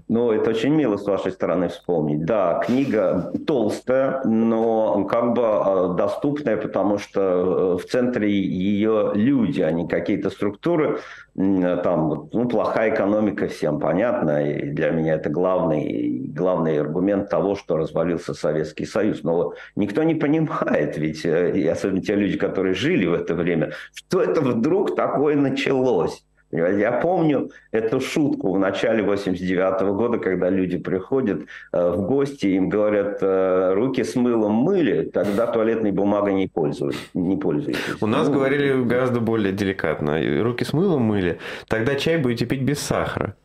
[0.09, 2.25] Ну, это очень мило с вашей стороны вспомнить.
[2.25, 9.61] Да, книга толстая, но как бы а, доступная, потому что э, в центре ее люди,
[9.61, 10.99] а не какие-то структуры.
[11.35, 17.77] Там, ну, плохая экономика всем понятно, и для меня это главный, главный аргумент того, что
[17.77, 19.21] развалился Советский Союз.
[19.21, 23.73] Но никто не понимает, ведь, э, и особенно те люди, которые жили в это время,
[23.93, 26.23] что это вдруг такое началось.
[26.51, 32.47] Я помню эту шутку в начале 89 -го года, когда люди приходят э, в гости,
[32.47, 36.99] им говорят, э, руки с мылом мыли, тогда туалетной бумагой не пользуются.
[37.13, 38.01] Не пользуйтесь.
[38.01, 40.19] У нас ну, говорили гораздо более деликатно.
[40.43, 43.35] Руки с мылом мыли, тогда чай будете пить без сахара.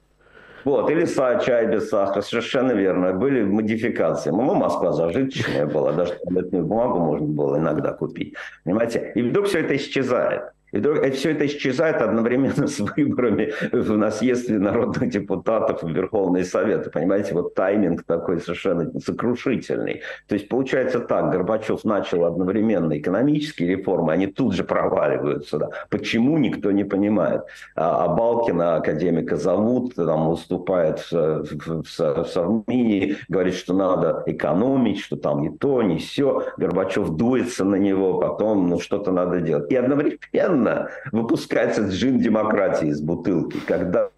[0.64, 1.05] Вот, или
[1.44, 3.12] чай без сахара, совершенно верно.
[3.12, 4.31] Были модификации.
[4.31, 8.35] Ну, Москва зажиточная была, даже туалетную бумагу можно было иногда купить.
[8.64, 9.12] Понимаете?
[9.14, 10.55] И вдруг все это исчезает.
[10.74, 16.90] И вдруг все это исчезает одновременно с выборами на съезде народных депутатов в Верховный Совет.
[16.90, 20.02] Понимаете, вот тайминг такой совершенно сокрушительный.
[20.26, 25.59] То есть получается так, Горбачев начал одновременно экономические реформы, они тут же проваливаются.
[25.59, 25.70] Да.
[25.90, 27.42] Почему, никто не понимает.
[27.76, 34.24] А, а Балкина, академика зовут, там уступает в, в, в, в Совмине, говорит, что надо
[34.26, 36.48] экономить, что там не то, не все.
[36.56, 39.70] Горбачев дуется на него, потом ну, что-то надо делать.
[39.70, 44.10] И одновременно постоянно выпускается джин демократии из бутылки, когда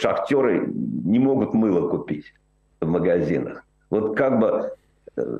[0.00, 2.32] шахтеры не могут мыло купить
[2.80, 3.64] в магазинах.
[3.90, 4.72] Вот как бы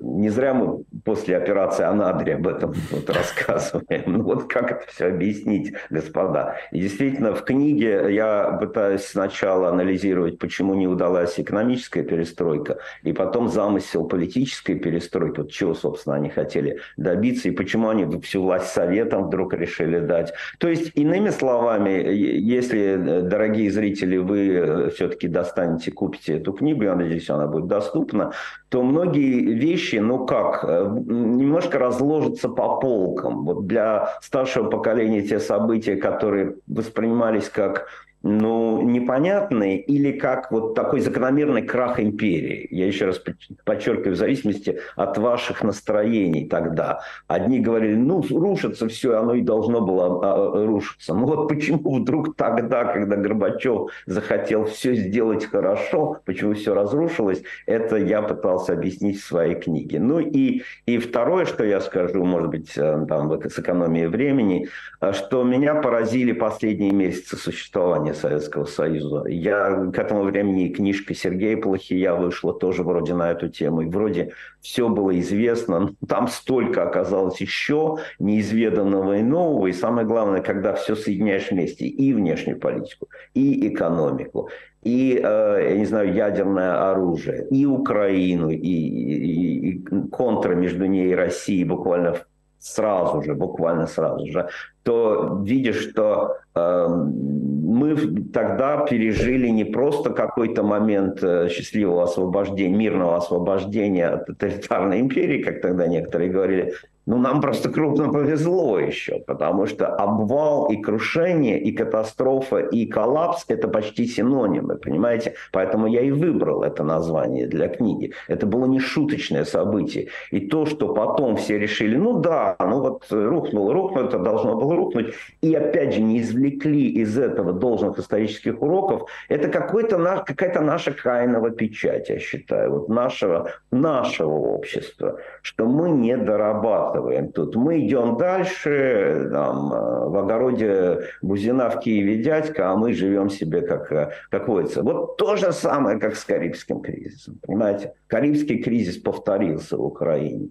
[0.03, 4.05] не зря мы после операции Анадри об этом вот рассказываем.
[4.07, 6.57] Ну вот как это все объяснить, господа?
[6.73, 13.49] И действительно, в книге я пытаюсь сначала анализировать, почему не удалась экономическая перестройка, и потом
[13.49, 19.27] замысел политической перестройки, вот чего, собственно, они хотели добиться, и почему они всю власть советам
[19.27, 20.33] вдруг решили дать.
[20.59, 27.31] То есть, иными словами, если, дорогие зрители, вы все-таки достанете, купите эту книгу, я надеюсь,
[27.31, 28.33] она будет доступна,
[28.69, 29.70] то многие вещи,
[30.01, 33.45] ну как, э, немножко разложатся по полкам.
[33.45, 37.89] Вот для старшего поколения те события, которые воспринимались как
[38.23, 42.69] ну, непонятные или как вот такой закономерный крах империи.
[42.71, 43.21] Я еще раз
[43.65, 47.01] подчеркиваю, в зависимости от ваших настроений тогда.
[47.29, 51.15] Одни говорили, ну, рушится все, оно и должно было а, рушиться.
[51.15, 57.97] Ну вот почему вдруг тогда, когда Горбачев захотел все сделать хорошо, почему все разрушилось, это
[57.97, 59.99] я пытался объяснить в своей книге.
[59.99, 64.69] Ну и, и второе, что я скажу, может быть, э, там, с экономией времени,
[65.01, 69.25] э, что меня поразили последние месяцы существования корни Советского Союза.
[69.29, 73.83] Я к этому времени книжка Сергея Плохия вышла тоже вроде на эту тему.
[73.83, 75.95] И вроде все было известно.
[76.07, 79.67] Там столько оказалось еще неизведанного и нового.
[79.67, 84.49] И самое главное, когда все соединяешь вместе, и внешнюю политику, и экономику,
[84.83, 91.11] и, э, я не знаю, ядерное оружие, и Украину, и, и, и контра между ней
[91.11, 92.17] и Россией буквально
[92.61, 94.49] сразу же, буквально сразу же,
[94.83, 97.97] то видишь, что э, мы
[98.33, 105.63] тогда пережили не просто какой-то момент э, счастливого освобождения, мирного освобождения от тоталитарной империи, как
[105.63, 106.75] тогда некоторые говорили,
[107.07, 113.45] ну, нам просто крупно повезло еще, потому что обвал и крушение, и катастрофа, и коллапс–
[113.49, 115.35] это почти синонимы, понимаете?
[115.53, 118.13] Поэтому я и выбрал это название для книги.
[118.29, 120.09] Это было не шуточное событие.
[120.31, 124.77] И то, что потом все решили, ну да, ну вот рухнуло, рухнуло, это должно было
[124.77, 130.61] рухнуть, и опять же не извлекли из этого должных исторических уроков, это какой-то наш, какая-то
[130.61, 137.57] наша кайнова печать, я считаю, вот нашего, нашего общества, что мы не дорабатываем тут.
[137.57, 143.63] Мы идем дальше, там, э, в огороде Бузина в Киеве дядька, а мы живем себе
[143.63, 144.83] как, э, как водится.
[144.83, 147.39] Вот то же самое, как с Карибским кризисом.
[147.47, 147.95] Понимаете?
[148.07, 150.51] Карибский кризис повторился в Украине.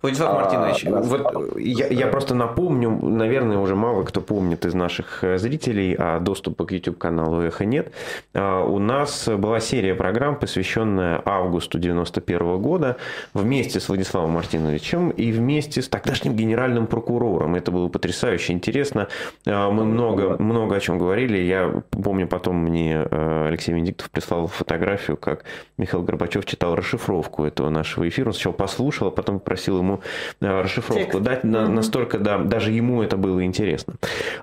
[0.00, 4.72] Владислав а, Мартинович, а, вот я, я просто напомню, наверное, уже мало кто помнит из
[4.72, 7.92] наших э, зрителей, а доступа к YouTube-каналу «Эхо» нет.
[8.32, 12.96] А, у нас была серия программ, посвященная августу 91 года,
[13.34, 17.56] вместе с Владиславом Мартиновичем и вместе с тогдашним генеральным прокурором.
[17.56, 19.08] Это было потрясающе интересно.
[19.46, 21.38] А, мы много, много о чем говорили.
[21.38, 25.42] Я помню, потом мне э, Алексей Венедиктов прислал фотографию, как
[25.76, 28.28] Михаил Горбачев читал расшифровку этого нашего эфира.
[28.28, 30.00] Он сначала послушал, а потом попросил ему ему
[30.40, 31.22] э, расшифровку Текст.
[31.22, 31.44] дать.
[31.44, 33.94] На, настолько, да, даже ему это было интересно.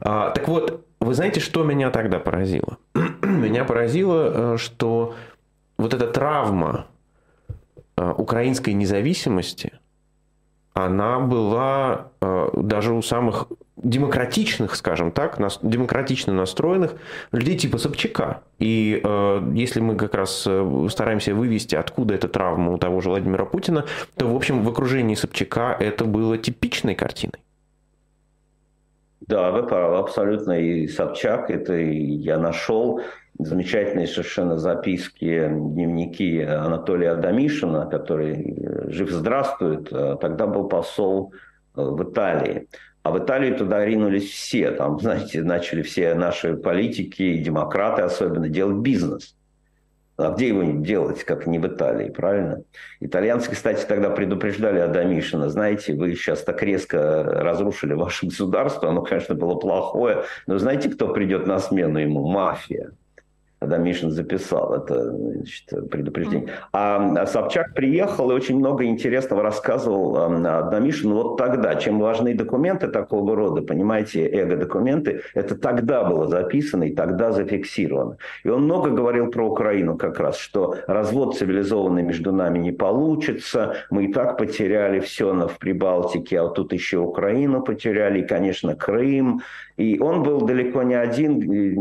[0.02, 2.78] А, так вот, вы знаете, что меня тогда поразило?
[3.22, 5.16] меня поразило, э, что
[5.78, 6.88] вот эта травма
[7.98, 9.74] э, украинской независимости,
[10.74, 13.48] она была даже у самых
[13.86, 16.96] демократичных, скажем так, нас, демократично настроенных
[17.32, 18.42] людей типа Собчака.
[18.58, 23.10] И э, если мы как раз э, стараемся вывести, откуда эта травма у того же
[23.10, 23.86] Владимира Путина,
[24.18, 27.40] то, в общем, в окружении Собчака это было типичной картиной.
[29.22, 30.60] Да, вы правы, абсолютно.
[30.60, 33.02] И Собчак, это я нашел
[33.38, 41.34] замечательные совершенно записки, дневники Анатолия Адамишина, который э, жив здравствует, а тогда был посол
[41.76, 42.68] э, в Италии.
[43.06, 44.72] А в Италию туда ринулись все.
[44.72, 49.36] Там, знаете, начали все наши политики, демократы особенно, делать бизнес.
[50.18, 52.64] А где его делать, как не в Италии, правильно?
[53.02, 59.36] Итальянцы, кстати, тогда предупреждали Адамишина, знаете, вы сейчас так резко разрушили ваше государство, оно, конечно,
[59.36, 62.28] было плохое, но знаете, кто придет на смену ему?
[62.28, 62.90] Мафия
[63.66, 66.50] когда Мишин записал это значит, предупреждение.
[66.72, 71.74] А Собчак приехал и очень много интересного рассказывал а, Мишину вот тогда.
[71.74, 78.18] Чем важны документы такого рода, понимаете, эго-документы, это тогда было записано и тогда зафиксировано.
[78.44, 83.78] И он много говорил про Украину как раз, что развод цивилизованный между нами не получится,
[83.90, 88.76] мы и так потеряли все в Прибалтике, а вот тут еще Украину потеряли, и, конечно,
[88.76, 89.42] Крым.
[89.78, 91.40] И он был далеко не один,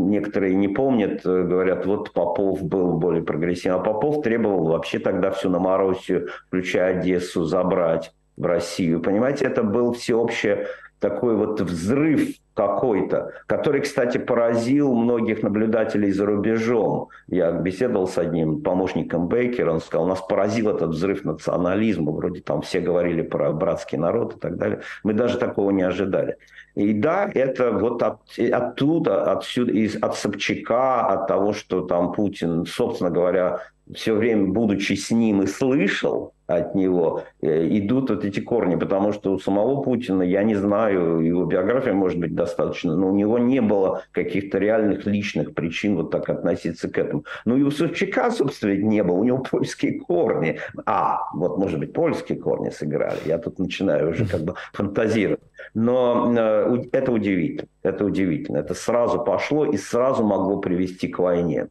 [0.09, 3.81] некоторые не помнят, э, говорят, вот Попов был более прогрессивным.
[3.81, 9.01] А Попов требовал вообще тогда всю Новороссию, включая Одессу, забрать в Россию.
[9.01, 10.65] Понимаете, это был всеобщий
[10.99, 17.09] такой вот взрыв какой-то, который, кстати, поразил многих наблюдателей за рубежом.
[17.27, 22.61] Я беседовал с одним помощником Бейкера, он сказал, нас поразил этот взрыв национализма, вроде там
[22.61, 24.81] все говорили про братский народ и так далее.
[25.03, 26.37] Мы даже такого не ожидали.
[26.75, 32.65] И да, это вот от, оттуда, отсюда, из, от Собчака, от того, что там Путин,
[32.65, 33.61] собственно говоря,
[33.93, 39.13] все время, будучи с ним и слышал от него, э, идут вот эти корни, потому
[39.13, 43.39] что у самого Путина, я не знаю, его биография может быть достаточно, но у него
[43.39, 47.25] не было каких-то реальных личных причин вот так относиться к этому.
[47.45, 50.59] Ну и у Собчака, собственно, не было, у него польские корни.
[50.85, 53.19] А, вот, может быть, польские корни сыграли.
[53.25, 55.41] Я тут начинаю уже как бы фантазировать.
[55.73, 58.57] Но э, это удивительно, это удивительно.
[58.57, 61.67] Это сразу пошло и сразу могло привести к войне,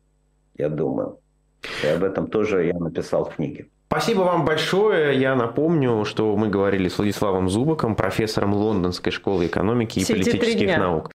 [0.57, 1.19] я думаю.
[1.83, 3.67] И об этом тоже я написал в книге.
[3.95, 5.17] Спасибо вам большое.
[5.21, 10.77] Я напомню, что мы говорили с Владиславом Зубаком, профессором Лондонской школы экономики и Все политических
[10.77, 11.13] наук.